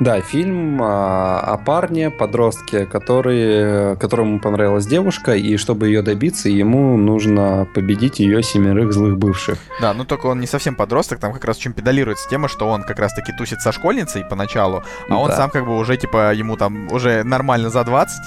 [0.00, 6.96] Да, фильм а, о парне, подростке, который, которому понравилась девушка, и чтобы ее добиться, ему
[6.96, 9.58] нужно победить ее семерых злых бывших.
[9.80, 12.82] Да, ну только он не совсем подросток, там как раз очень педалируется тема, что он
[12.82, 15.36] как раз-таки тусит со школьницей поначалу, а он да.
[15.36, 18.20] сам как бы уже, типа, ему там уже нормально за 20.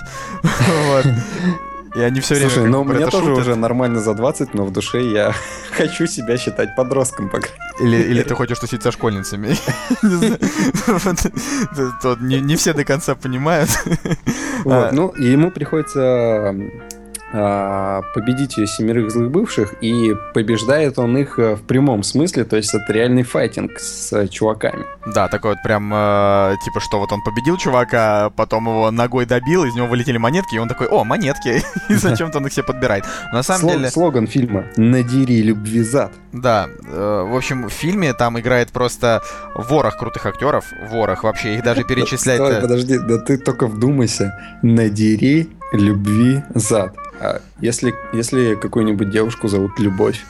[1.95, 3.39] И они все время Слушай, ну мне тоже шутят.
[3.39, 5.33] уже нормально за 20, но в душе я
[5.71, 7.29] хочу себя считать подростком.
[7.29, 7.47] Пока.
[7.79, 9.55] Или, или ты хочешь тусить со школьницами.
[12.21, 13.69] Не все до конца понимают.
[14.65, 14.91] А.
[14.91, 16.53] Ну, ему приходится
[17.33, 22.55] а, победить ее семерых злых бывших, и побеждает он их э, в прямом смысле, то
[22.55, 24.85] есть это реальный файтинг с чуваками.
[25.07, 29.65] Да, такой вот прям, э, типа, что вот он победил чувака, потом его ногой добил,
[29.65, 33.05] из него вылетели монетки, и он такой, о, монетки, и зачем-то он их себе подбирает.
[33.33, 33.89] На самом Слог, деле...
[33.89, 36.13] Слоган фильма «Надери любви зад».
[36.31, 39.23] Да, э, в общем, в фильме там играет просто
[39.55, 42.61] ворох крутых актеров, ворох вообще, их даже перечислять...
[42.61, 46.95] Подожди, да ты только вдумайся, «Надери любви зад».
[47.19, 50.23] А если, если какую-нибудь девушку зовут Любовь?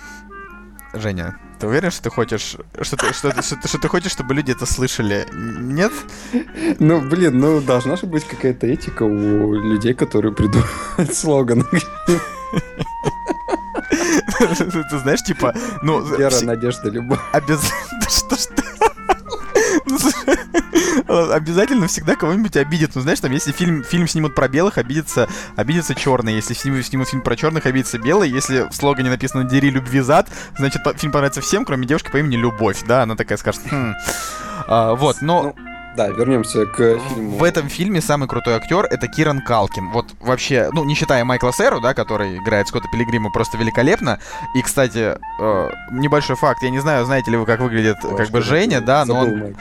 [0.93, 4.51] Женя, ты уверен, что ты хочешь, что ты, что, что, что ты хочешь, чтобы люди
[4.51, 5.25] это слышали?
[5.33, 5.91] Нет?
[6.79, 11.65] Ну, блин, ну должна же быть какая-то этика у людей, которые придумывают слоган.
[14.39, 16.01] Ты знаешь, типа, ну...
[16.01, 17.19] Вера, надежда, любовь.
[17.31, 18.01] Обязательно...
[18.09, 18.54] Что ж.
[21.23, 22.95] Обязательно всегда кого-нибудь обидит.
[22.95, 26.33] Ну, знаешь, там, если фильм, фильм снимут про белых, обидится, обидится черный.
[26.33, 28.29] Если снимут, снимут фильм про черных, обидится белый.
[28.29, 32.35] Если в слогане написано «Дери любви зад», значит, фильм понравится всем, кроме девушки по имени
[32.35, 33.03] Любовь, да?
[33.03, 33.93] Она такая скажет, хм.
[34.67, 35.53] А, вот, но...
[35.55, 37.37] Ну, да, вернемся к фильму.
[37.37, 39.91] В этом фильме самый крутой актер это Киран Калкин.
[39.91, 44.19] Вот вообще, ну, не считая Майкла Сэру, да, который играет Скотта Пилигрима просто великолепно.
[44.55, 48.29] И, кстати, э, небольшой факт, я не знаю, знаете ли вы, как выглядит О, как
[48.29, 49.55] бы Женя, да, но он,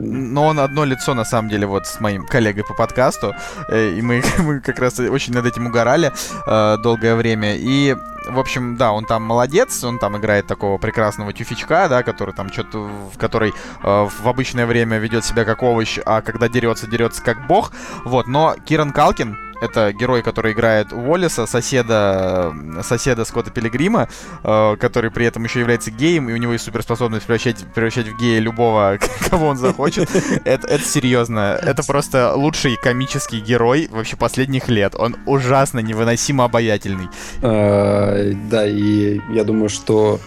[0.00, 3.34] но он одно лицо, на самом деле, вот с моим коллегой по подкасту.
[3.68, 6.12] Э, и мы, мы как раз очень над этим угорали
[6.46, 7.56] э, долгое время.
[7.56, 7.94] И
[8.26, 12.50] в общем, да, он там молодец, он там играет такого прекрасного тюфичка, да, который там
[12.52, 12.78] что-то,
[13.12, 17.46] в который э, в обычное время ведет себя как овощ, а когда дерется, дерется как
[17.46, 17.72] бог.
[18.04, 24.08] Вот, но Киран Калкин, это герой, который играет Уоллиса, соседа, соседа Скотта Пилигрима,
[24.42, 28.18] э, который при этом еще является геем, и у него есть суперспособность превращать, превращать в
[28.18, 28.98] гея любого,
[29.30, 30.10] кого он захочет.
[30.44, 31.58] Это, это серьезно.
[31.62, 34.94] Это просто лучший комический герой вообще последних лет.
[34.96, 37.08] Он ужасно невыносимо обаятельный.
[37.42, 40.20] А, да, и я думаю, что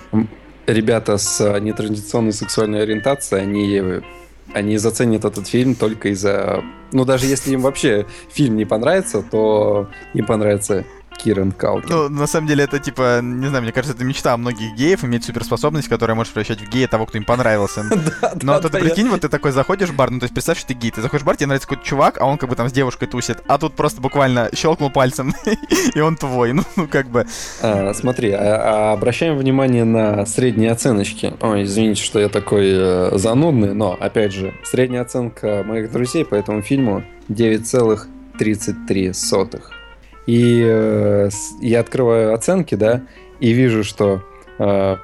[0.65, 4.01] ребята с нетрадиционной сексуальной ориентацией, они
[4.53, 6.63] они заценят этот фильм только из-за...
[6.91, 10.85] Ну, даже если им вообще фильм не понравится, то им понравится
[11.17, 11.89] Киран Калкин.
[11.89, 15.23] Ну, на самом деле, это типа, не знаю, мне кажется, это мечта многих геев иметь
[15.25, 17.83] суперспособность, которая может превращать в гея того, кто им понравился.
[18.41, 20.73] Но тут прикинь, вот ты такой заходишь в бар, ну то есть представь, что ты
[20.73, 22.71] гей, ты заходишь в бар, тебе нравится какой-то чувак, а он как бы там с
[22.71, 25.33] девушкой тусит, а тут просто буквально щелкнул пальцем,
[25.95, 27.25] и он твой, ну, ну как бы.
[27.61, 31.33] А, смотри, а, а обращаем внимание на средние оценочки.
[31.41, 36.35] Ой, извините, что я такой э, занудный, но, опять же, средняя оценка моих друзей по
[36.35, 39.13] этому фильму 9,33
[40.27, 41.29] и э,
[41.61, 43.01] я открываю оценки, да,
[43.39, 44.23] и вижу, что
[44.59, 44.97] э,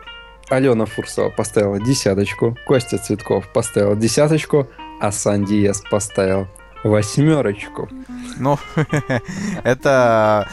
[0.49, 4.67] Алена Фурсова поставила десяточку, Костя Цветков поставил десяточку,
[4.99, 6.47] а Санди Ес поставил
[6.83, 7.89] восьмерочку.
[8.37, 8.59] Ну,
[9.63, 10.47] это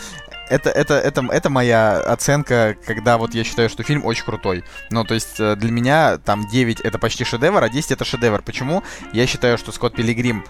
[0.51, 4.65] это, это, это, это моя оценка, когда вот я считаю, что фильм очень крутой.
[4.91, 8.43] Ну, то есть э, для меня там 9 это почти шедевр, а 10 это шедевр.
[8.43, 8.83] Почему?
[9.13, 10.45] Я считаю, что Скотт Пилигрим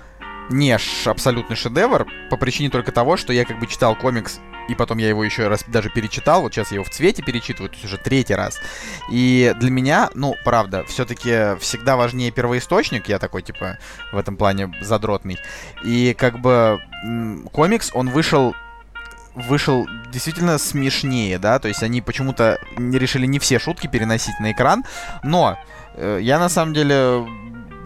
[0.50, 4.40] не абсолютный шедевр по причине только того, что я как бы читал комикс
[4.70, 7.70] и потом я его еще раз даже перечитал, вот сейчас я его в цвете перечитываю,
[7.70, 8.60] то есть уже третий раз.
[9.10, 13.78] И для меня, ну, правда, все-таки всегда важнее первоисточник, я такой, типа,
[14.12, 15.38] в этом плане задротный.
[15.82, 16.80] И как бы
[17.52, 18.54] комикс, он вышел
[19.34, 24.52] вышел действительно смешнее, да, то есть они почему-то не решили не все шутки переносить на
[24.52, 24.84] экран,
[25.22, 25.56] но
[25.94, 27.24] э, я на самом деле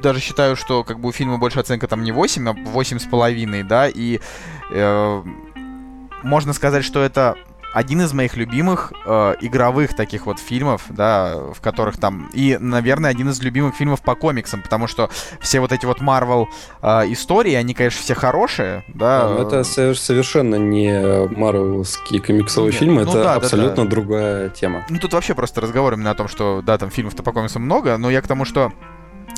[0.05, 3.89] даже считаю, что как бы у фильма больше оценка там не 8, а 8,5, да,
[3.89, 4.21] и
[4.71, 5.23] э,
[6.23, 7.37] можно сказать, что это
[7.73, 12.31] один из моих любимых э, игровых таких вот фильмов, да, в которых там...
[12.33, 16.47] И, наверное, один из любимых фильмов по комиксам, потому что все вот эти вот Marvel
[16.83, 19.35] э, истории, они, конечно, все хорошие, да.
[19.41, 23.89] это совершенно не марвелские комиксовые Нет, фильмы, ну, это да, абсолютно да, да.
[23.89, 24.85] другая тема.
[24.89, 27.97] Ну, тут вообще просто разговор именно о том, что, да, там фильмов-то по комиксам много,
[27.97, 28.73] но я к тому, что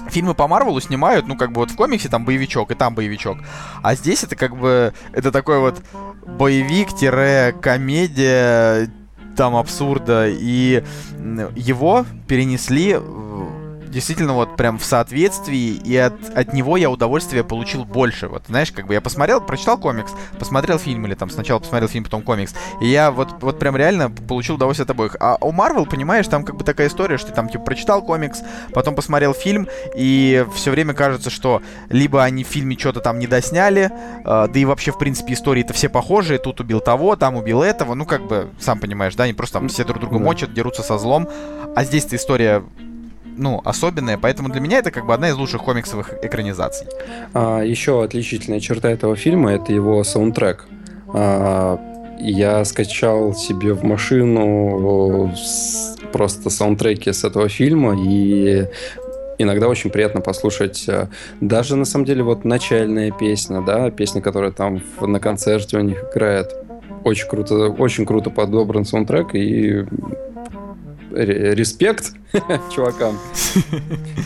[0.09, 3.39] фильмы по Марвелу снимают, ну, как бы вот в комиксе там боевичок, и там боевичок.
[3.83, 5.83] А здесь это как бы, это такой вот
[6.27, 8.91] боевик-комедия,
[9.37, 10.29] там абсурда.
[10.29, 10.83] И
[11.55, 12.99] его перенесли
[13.97, 18.29] действительно вот прям в соответствии, и от, от него я удовольствие получил больше.
[18.29, 22.05] Вот, знаешь, как бы я посмотрел, прочитал комикс, посмотрел фильм, или там сначала посмотрел фильм,
[22.05, 25.17] потом комикс, и я вот, вот прям реально получил удовольствие от обоих.
[25.19, 28.43] А у Марвел, понимаешь, там как бы такая история, что ты там типа прочитал комикс,
[28.75, 29.67] потом посмотрел фильм,
[29.97, 33.91] и все время кажется, что либо они в фильме что-то там не досняли,
[34.27, 37.95] э, да и вообще, в принципе, истории-то все похожие, тут убил того, там убил этого,
[37.95, 40.99] ну как бы, сам понимаешь, да, они просто там все друг друга мочат, дерутся со
[40.99, 41.31] злом,
[41.75, 42.63] а здесь-то история
[43.37, 46.87] ну, особенная, поэтому для меня это как бы одна из лучших комиксовых экранизаций.
[47.35, 50.67] А, еще отличительная черта этого фильма— это его саундтрек.
[51.15, 51.79] А,
[52.19, 55.33] я скачал себе в машину
[56.13, 58.67] просто саундтреки с этого фильма, и
[59.39, 61.09] иногда очень приятно послушать э,
[61.41, 66.05] даже на самом деле вот начальная песня, да, песня, которая там на концерте у них
[66.11, 66.55] играет.
[67.05, 69.85] Очень круто, очень круто подобран саундтрек, и
[71.17, 72.13] респект
[72.75, 73.19] чувакам.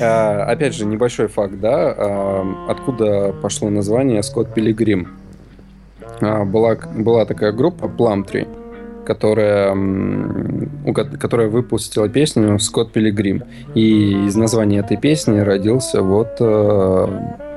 [0.03, 5.09] А, опять же, небольшой факт, да, а, откуда пошло название Скотт Пилигрим.
[6.21, 8.49] А, была, была такая группа Plumtree,
[9.05, 9.77] которая,
[11.19, 13.43] которая выпустила песню «Скотт Пилигрим».
[13.75, 16.41] И из названия этой песни родился вот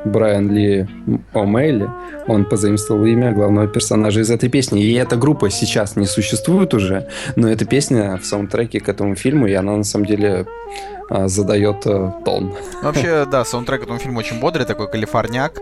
[0.05, 0.87] Брайан Ли
[1.33, 1.89] О'Мейли,
[2.27, 4.83] он позаимствовал имя главного персонажа из этой песни.
[4.83, 9.47] И эта группа сейчас не существует уже, но эта песня в саундтреке к этому фильму,
[9.47, 10.45] и она на самом деле
[11.09, 12.53] а, задает а, тон.
[12.81, 15.59] Вообще, да, саундтрек этому фильму очень бодрый, такой калифорняк.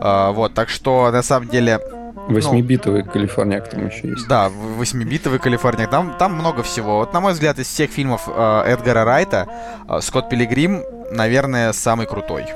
[0.00, 1.80] А, вот, так что на самом деле
[2.28, 4.28] Восьмибитовый ну, калифорняк там еще есть.
[4.28, 5.90] Да, восьмибитовый калифорняк.
[5.90, 6.98] Там, там много всего.
[6.98, 9.48] Вот, на мой взгляд, из всех фильмов э, Эдгара Райта
[9.88, 12.46] э, Скотт Пилигрим, наверное, самый крутой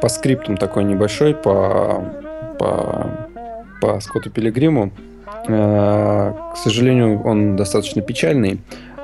[0.00, 2.04] по скриптам такой небольшой, по,
[2.58, 3.06] по,
[3.80, 4.90] по Скотту Пилигриму.
[5.48, 8.60] Э, к сожалению, он достаточно печальный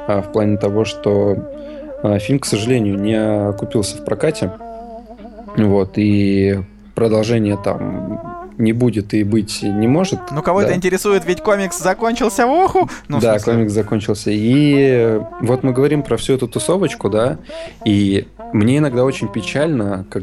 [0.08, 1.36] э, в плане того, что
[2.02, 3.14] э, фильм, к сожалению, не
[3.48, 4.52] окупился в прокате.
[5.56, 6.60] Вот, и
[6.94, 8.31] продолжение там
[8.62, 10.20] не будет и быть не может.
[10.30, 10.68] Ну, кого да.
[10.68, 12.88] это интересует, ведь комикс закончился в уху.
[13.08, 14.30] Ну, да, комикс закончился.
[14.32, 17.38] И вот мы говорим про всю эту тусовочку, да,
[17.84, 20.22] и мне иногда очень печально, как,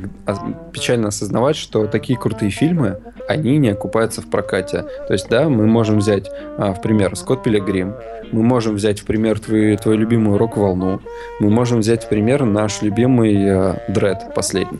[0.71, 4.85] печально осознавать, что такие крутые фильмы, они не окупаются в прокате.
[5.07, 7.95] То есть, да, мы можем взять а, в пример Скотт Пилигрим,
[8.31, 11.01] мы можем взять в пример твою, твою любимую рок-волну,
[11.39, 14.79] мы можем взять в пример наш любимый а, Дред последний.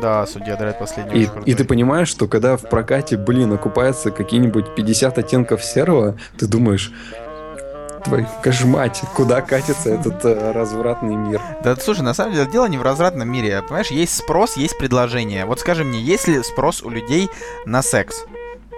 [0.00, 1.24] Да, судья Дред последний.
[1.24, 6.46] И, и ты понимаешь, что когда в прокате, блин, окупается какие-нибудь 50 оттенков серого, ты
[6.46, 6.92] думаешь,
[8.04, 11.40] твою кошмать, куда катится этот э, развратный мир.
[11.62, 13.62] Да, слушай, на самом деле дело не в развратном мире.
[13.62, 15.44] Понимаешь, есть спрос, есть предложение.
[15.44, 17.28] Вот скажи мне, есть ли спрос у людей
[17.66, 18.24] на секс?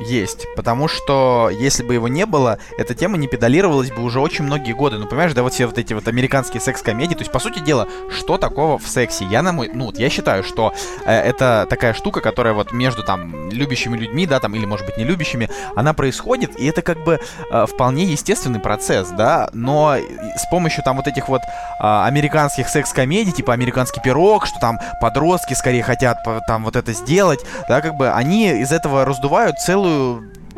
[0.01, 0.47] Есть.
[0.57, 4.73] Потому что если бы его не было, эта тема не педалировалась бы уже очень многие
[4.73, 4.99] годы.
[4.99, 7.15] Ну, понимаешь, да, вот все вот эти вот американские секс-комедии.
[7.15, 9.25] То есть, по сути дела, что такого в сексе?
[9.25, 10.75] Я на мой, ну, вот я считаю, что
[11.05, 14.97] э, это такая штука, которая вот между там любящими людьми, да, там, или, может быть,
[14.97, 17.21] не любящими, она происходит, и это как бы
[17.51, 19.97] э, вполне естественный процесс, да, но
[20.37, 21.47] с помощью там вот этих вот э,
[21.81, 27.81] американских секс-комедий, типа «Американский пирог», что там подростки скорее хотят там вот это сделать, да,
[27.81, 29.90] как бы они из этого раздувают целую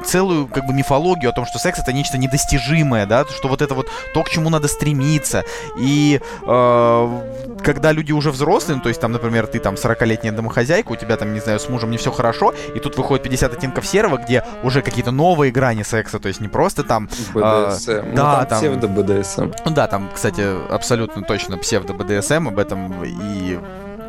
[0.04, 3.74] целую как бы мифологию о том, что секс это нечто недостижимое, да, что вот это
[3.74, 5.44] вот то, к чему надо стремиться.
[5.78, 10.92] И э, когда люди уже взрослые, ну, то есть там, например, ты там 40-летняя домохозяйка,
[10.92, 13.86] у тебя там, не знаю, с мужем не все хорошо, и тут выходит 50 оттенков
[13.86, 17.08] серого, где уже какие-то новые грани секса, то есть не просто там...
[17.34, 17.90] БДСМ.
[17.90, 18.58] Э, ну, да, там...
[18.58, 19.52] Псевдо-БДСМ.
[19.64, 23.58] Ну да, там, кстати, абсолютно точно псевдо-БДСМ, об этом и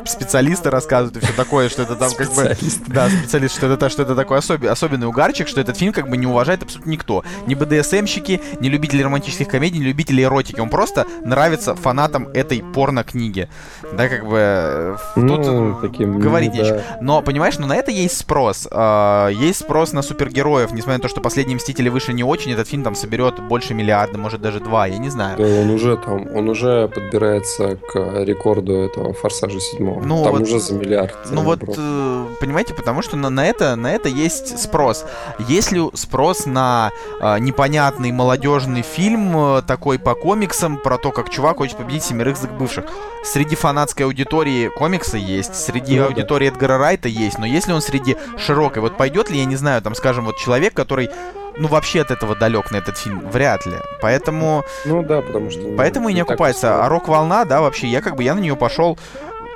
[0.04, 2.56] специалисты рассказывают и все такое, что это там как бы...
[2.86, 6.16] Да, специалист, что это, что это такой особенный, особенный угарчик, что этот фильм как бы
[6.16, 7.24] не уважает абсолютно никто.
[7.46, 10.60] Ни БДСМщики, ни любители романтических комедий, ни любители эротики.
[10.60, 13.48] Он просто нравится фанатам этой порно-книги.
[13.92, 14.38] Да, как бы...
[14.38, 16.76] Э, ну, тут таким, говорить ну, нечего.
[16.76, 16.98] Да.
[17.00, 18.68] Но, понимаешь, ну на это есть спрос.
[18.70, 22.68] А, есть спрос на супергероев, несмотря на то, что «Последние Мстители» вышли не очень, этот
[22.68, 25.36] фильм там соберет больше миллиарда, может даже два, я не знаю.
[25.38, 29.93] Да, он уже там, он уже подбирается к рекорду этого «Форсажа 7».
[30.02, 31.16] Ну, Там вот, уже за миллиард.
[31.30, 35.04] Ну вот, э, понимаете, потому что на, на, это, на это есть спрос.
[35.48, 36.90] Есть ли спрос на
[37.20, 42.36] э, непонятный молодежный фильм э, такой по комиксам про то, как чувак хочет победить семерых
[42.58, 42.84] бывших?
[43.24, 46.54] Среди фанатской аудитории комикса есть, среди ну, аудитории да.
[46.54, 49.94] Эдгара Райта есть, но если он среди широкой, вот пойдет ли, я не знаю, там,
[49.94, 51.10] скажем, вот человек, который
[51.56, 53.76] ну, вообще от этого далек на этот фильм, вряд ли.
[54.00, 54.64] Поэтому...
[54.84, 55.74] Ну да, потому что...
[55.76, 56.84] Поэтому и не окупается.
[56.84, 58.98] А рок-волна, да, вообще, я как бы, я на нее пошел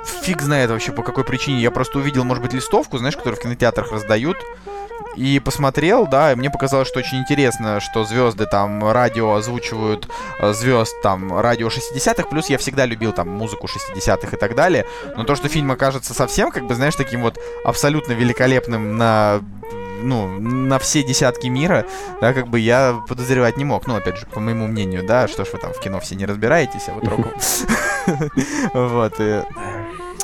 [0.05, 1.61] фиг знает вообще по какой причине.
[1.61, 4.37] Я просто увидел, может быть, листовку, знаешь, которую в кинотеатрах раздают.
[5.15, 10.07] И посмотрел, да, и мне показалось, что очень интересно, что звезды там радио озвучивают
[10.39, 14.85] э, звезд там радио 60-х, плюс я всегда любил там музыку 60-х и так далее.
[15.17, 19.41] Но то, что фильм окажется совсем, как бы, знаешь, таким вот абсолютно великолепным на
[20.01, 21.85] ну, на все десятки мира,
[22.21, 23.87] да, как бы я подозревать не мог.
[23.87, 26.25] Ну, опять же, по моему мнению, да, что ж вы там в кино все не
[26.25, 27.27] разбираетесь, а вот рок...
[28.73, 29.19] Вот,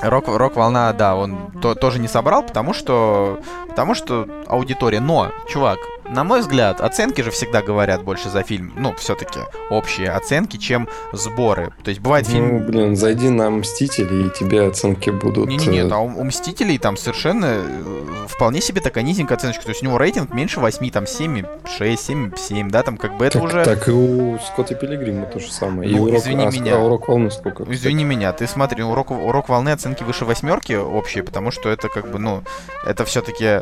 [0.01, 4.99] Рок, рок-волна, да, он то, тоже не собрал, потому что, потому что аудитория.
[4.99, 5.79] Но, чувак,
[6.09, 8.73] на мой взгляд, оценки же всегда говорят больше за фильм.
[8.77, 9.39] Ну, все-таки
[9.69, 11.73] общие оценки, чем сборы.
[11.83, 12.59] То есть бывает фильм...
[12.59, 15.47] Ну, блин, зайди на Мстители, и тебе оценки будут...
[15.47, 19.63] Не-не-не, а у, у Мстителей там совершенно э, вполне себе такая низенькая оценочка.
[19.63, 21.43] То есть у него рейтинг меньше 8, там 7,
[21.77, 23.65] 6, 7, 7, да, там как бы это так, уже...
[23.65, 25.89] Так и у Скотта Пилигрима то же самое.
[25.89, 26.53] Ну, и у извини рок...
[26.53, 26.75] меня.
[26.75, 27.63] А, урок волны сколько?
[27.63, 28.17] Извини кстати?
[28.17, 32.11] меня, ты смотри, у рок, урок волны оценки выше восьмерки общие, потому что это как
[32.11, 32.43] бы, ну,
[32.85, 33.61] это все-таки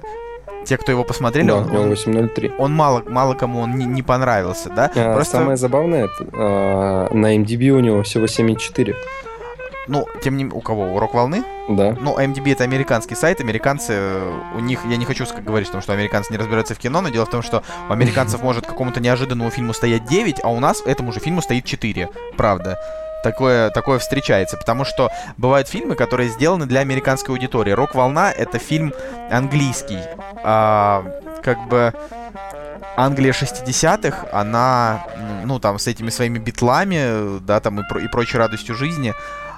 [0.63, 2.55] те, кто его посмотрели, да, он, он 8.03.
[2.57, 4.91] Он мало, мало кому он не, не понравился, да?
[4.95, 5.37] А, Просто...
[5.37, 8.95] Самое забавное, а, на MDB у него всего 7.4.
[9.87, 10.93] Ну, тем не менее, у кого?
[10.93, 11.43] Урок волны?
[11.67, 11.95] Да.
[11.99, 14.21] Ну, MDB это американский сайт, американцы,
[14.55, 17.29] у них, я не хочу говорить, что американцы не разбираются в кино, но дело в
[17.29, 21.19] том, что у американцев может какому-то неожиданному фильму стоять 9, а у нас этому же
[21.19, 22.79] фильму стоит 4, правда
[23.23, 27.71] такое, такое встречается, потому что бывают фильмы, которые сделаны для американской аудитории.
[27.71, 28.93] «Рок-волна»— это фильм
[29.31, 29.99] английский.
[30.43, 31.03] А,
[31.41, 31.93] как бы
[32.95, 35.07] Англия 60-х, она,
[35.45, 39.13] ну, там, с этими своими битлами, да, там, и, про и прочей радостью жизни,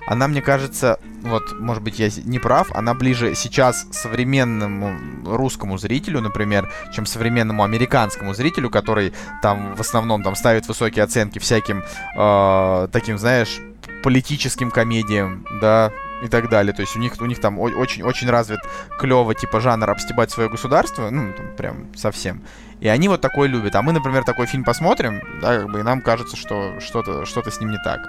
[0.07, 4.95] она, мне кажется, вот, может быть, я не прав, она ближе сейчас современному
[5.25, 11.39] русскому зрителю, например, чем современному американскому зрителю, который там в основном там ставит высокие оценки
[11.39, 11.83] всяким
[12.17, 13.59] э, таким, знаешь,
[14.03, 15.91] политическим комедиям, да,
[16.23, 16.73] и так далее.
[16.73, 18.59] То есть у них, у них там очень-очень развит
[18.99, 22.43] клево, типа, жанр обстебать свое государство, ну, там, прям совсем.
[22.79, 23.75] И они вот такой любят.
[23.75, 27.49] А мы, например, такой фильм посмотрим, да, как бы, и нам кажется, что что-то что
[27.49, 28.01] с ним не так.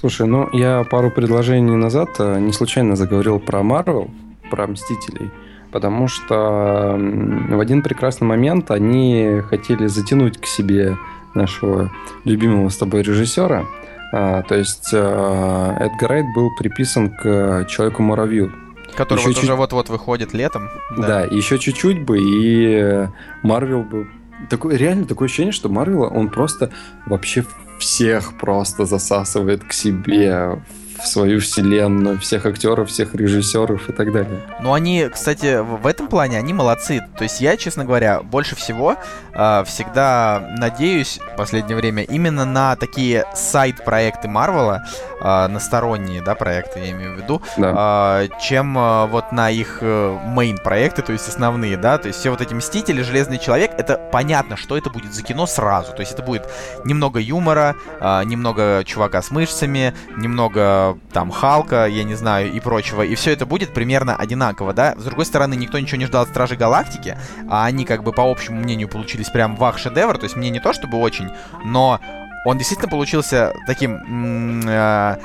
[0.00, 4.10] Слушай, ну я пару предложений назад э, не случайно заговорил про Марвел,
[4.50, 5.30] про Мстителей,
[5.72, 10.96] потому что в один прекрасный момент они хотели затянуть к себе
[11.34, 11.92] нашего
[12.24, 13.66] любимого с тобой режиссера.
[14.14, 18.54] А, то есть а, Эдгар Райт был приписан к Человеку-муравью.
[18.96, 19.44] Который еще вот чуть...
[19.44, 20.70] уже вот-вот выходит летом.
[20.96, 21.06] Да.
[21.06, 23.06] да, еще чуть-чуть бы, и
[23.42, 24.08] Марвел бы...
[24.48, 26.70] Такое, реально такое ощущение, что Марвел, он просто
[27.04, 27.44] вообще
[27.80, 30.62] всех просто засасывает к себе
[31.02, 34.40] в свою вселенную, всех актеров, всех режиссеров и так далее.
[34.60, 37.00] Ну, они, кстати, в этом плане, они молодцы.
[37.16, 38.96] То есть я, честно говоря, больше всего
[39.32, 44.84] э, всегда надеюсь в последнее время именно на такие сайт-проекты Марвела,
[45.20, 48.22] э, на сторонние, да, проекты, я имею в виду, да.
[48.22, 52.40] э, чем э, вот на их мейн-проекты, то есть основные, да, то есть все вот
[52.40, 56.22] эти Мстители, Железный Человек, это понятно, что это будет за кино сразу, то есть это
[56.22, 56.48] будет
[56.84, 63.02] немного юмора, э, немного чувака с мышцами, немного там Халка, я не знаю, и прочего,
[63.02, 66.28] и все это будет примерно одинаково, да, с другой стороны, никто ничего не ждал от
[66.28, 67.16] Стражей Галактики,
[67.48, 70.72] а они как бы по общему мнению получились прям вах-шедевр, то есть мне не то
[70.72, 71.28] чтобы очень,
[71.64, 72.00] но
[72.44, 74.68] он действительно получился таким...
[74.68, 75.16] Э,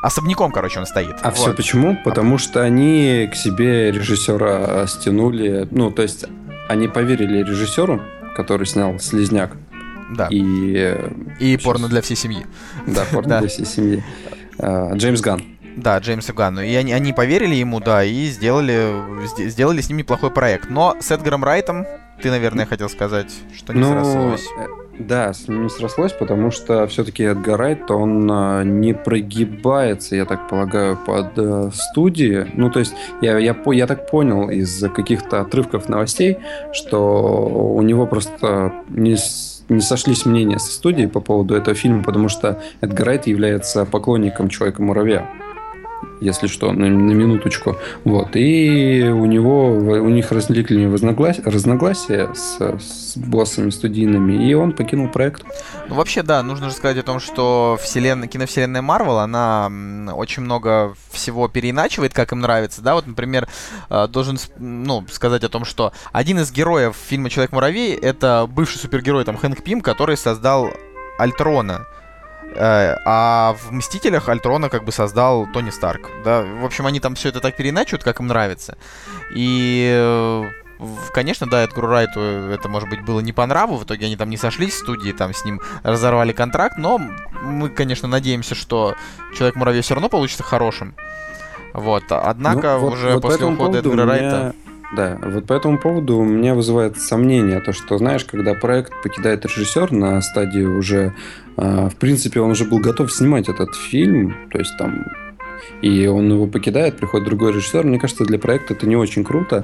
[0.00, 1.16] особняком, короче, он стоит.
[1.22, 1.36] А вот.
[1.36, 1.98] все почему?
[2.04, 6.24] Потому что они к себе режиссера стянули, ну, то есть
[6.68, 8.00] они поверили режиссеру,
[8.36, 9.56] который снял «Слизняк»,
[10.10, 10.28] да.
[10.30, 10.94] И,
[11.38, 11.62] и сейчас...
[11.62, 12.46] порно для всей семьи.
[12.86, 14.02] Да, порно для всей семьи.
[14.58, 15.42] А, Джеймс Ган.
[15.78, 16.60] Да, Джеймса Ганну.
[16.60, 18.92] И они, они поверили ему, да, и сделали,
[19.48, 20.70] сделали с ним неплохой проект.
[20.70, 21.86] Но с Эдгаром Райтом
[22.20, 24.48] ты, наверное, хотел сказать, что не ну, срослось.
[24.58, 24.66] Э,
[24.98, 30.24] да, с ним не срослось, потому что все-таки Эдгар Райт, он а, не прогибается, я
[30.24, 32.50] так полагаю, под студии.
[32.54, 36.38] Ну, то есть, я, я, я так понял из каких-то отрывков новостей,
[36.72, 39.16] что у него просто не
[39.68, 44.48] не сошлись мнения со студией по поводу этого фильма, потому что Эдгар Райт является поклонником
[44.48, 45.28] Человека-муравья
[46.20, 47.76] если что, на, на минуточку.
[48.04, 48.36] Вот.
[48.36, 55.08] И у него, у них возникли разногласия, разногласия с, с боссами студийными, и он покинул
[55.08, 55.44] проект.
[55.88, 59.70] Ну, вообще, да, нужно же сказать о том, что вселенная, киновселенная Марвел, она
[60.14, 63.48] очень много всего переиначивает, как им нравится, да, вот, например,
[63.90, 69.24] э, должен, ну, сказать о том, что один из героев фильма «Человек-муравей»— это бывший супергерой,
[69.24, 70.70] там, Хэнк Пим, который создал
[71.18, 71.86] Альтрона,
[72.56, 76.10] а в Мстителях Альтрона как бы создал Тони Старк.
[76.24, 76.42] Да?
[76.42, 78.76] В общем, они там все это так переначивают, как им нравится.
[79.34, 80.44] И э,
[81.12, 84.30] Конечно, да, Эдгару Райту это, может быть, было не по нраву, в итоге они там
[84.30, 86.98] не сошлись в студии, там с ним разорвали контракт, но
[87.42, 88.94] мы, конечно, надеемся, что
[89.36, 90.94] Человек-муравей все равно получится хорошим.
[91.72, 94.52] Вот, однако ну, вот, уже вот после ухода Эдгара меня...
[94.96, 99.44] Да, вот по этому поводу у меня вызывает сомнение, то, что, знаешь, когда проект покидает
[99.44, 101.14] режиссер на стадии уже,
[101.56, 105.04] э, в принципе, он уже был готов снимать этот фильм, то есть там,
[105.82, 109.62] и он его покидает, приходит другой режиссер, мне кажется, для проекта это не очень круто.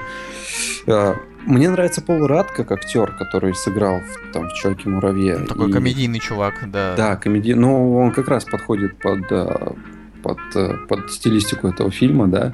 [0.87, 1.15] Э,
[1.47, 5.39] мне нравится Пол Рад как актер, который сыграл в, там, в Человеке-муравье.
[5.39, 5.73] Ну, такой и...
[5.73, 6.95] комедийный чувак, да.
[6.97, 9.73] Да, комедийный, но он как раз подходит под, э,
[10.23, 12.53] под, э, под стилистику этого фильма, да.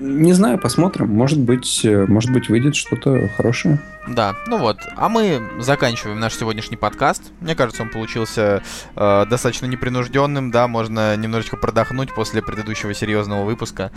[0.00, 1.08] Не знаю, посмотрим.
[1.08, 3.80] Может быть, э, может быть, выйдет что-то хорошее.
[4.08, 4.78] Да, ну вот.
[4.96, 7.32] А мы заканчиваем наш сегодняшний подкаст.
[7.40, 8.62] Мне кажется, он получился
[8.96, 13.92] э, достаточно непринужденным, да, можно немножечко продохнуть после предыдущего серьезного выпуска.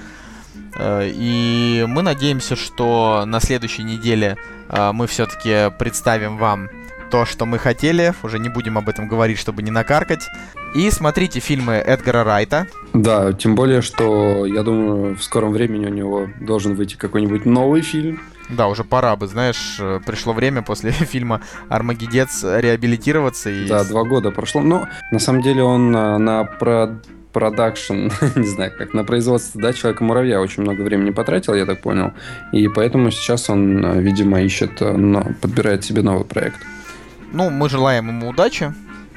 [0.75, 4.37] Э, и мы надеемся, что на следующей неделе
[4.69, 6.69] э, мы все-таки представим вам
[7.09, 8.13] то, что мы хотели.
[8.23, 10.27] Уже не будем об этом говорить, чтобы не накаркать.
[10.75, 12.67] И смотрите фильмы Эдгара Райта.
[12.93, 17.81] Да, тем более, что я думаю, в скором времени у него должен выйти какой-нибудь новый
[17.81, 18.21] фильм.
[18.49, 23.49] Да, уже пора бы, знаешь, э, пришло время после фильма «Армагеддец» реабилитироваться.
[23.49, 23.67] И...
[23.67, 24.61] Да, два года прошло.
[24.61, 26.99] Но на самом деле он на, на про
[27.33, 27.93] продакшн,
[28.35, 32.13] не знаю, как на производство, да, Человека-муравья очень много времени потратил, я так понял.
[32.51, 36.59] И поэтому сейчас он, э, видимо, ищет, э, но подбирает себе новый проект.
[37.31, 38.73] Ну, мы желаем ему удачи.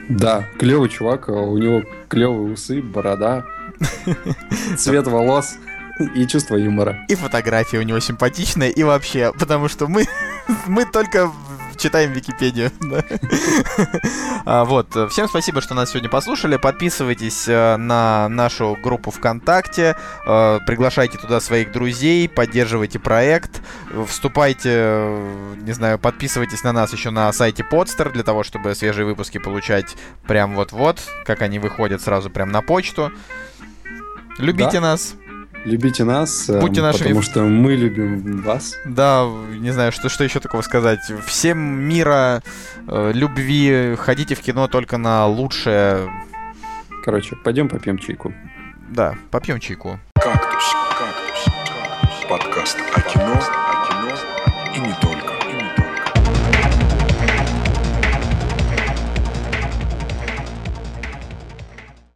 [0.08, 3.44] Да, клевый чувак, у него клевые усы, борода,
[4.76, 5.54] цвет волос
[6.14, 7.04] и чувство юмора.
[7.08, 10.06] И фотография у него симпатичная, и вообще, потому что мы,
[10.66, 11.30] мы только
[11.80, 12.70] читаем Википедию.
[14.44, 14.94] а, вот.
[15.10, 16.56] Всем спасибо, что нас сегодня послушали.
[16.56, 23.62] Подписывайтесь э, на нашу группу ВКонтакте, э, приглашайте туда своих друзей, поддерживайте проект,
[24.06, 29.06] вступайте, э, не знаю, подписывайтесь на нас еще на сайте Podster для того, чтобы свежие
[29.06, 33.10] выпуски получать прям вот-вот, как они выходят сразу прям на почту.
[34.38, 34.80] Любите да.
[34.80, 35.14] нас.
[35.64, 37.08] Любите нас, Будьте нашими...
[37.08, 38.76] потому что мы любим вас.
[38.86, 39.26] Да,
[39.58, 41.00] не знаю, что, что еще такого сказать.
[41.26, 42.42] Всем мира,
[42.86, 46.10] э, любви, ходите в кино только на лучшее.
[47.04, 48.32] Короче, пойдем попьем чайку.
[48.88, 50.00] Да, попьем чайку.
[50.14, 50.64] Кактус,
[50.98, 52.26] кактус, кактус.
[52.28, 53.59] Подкаст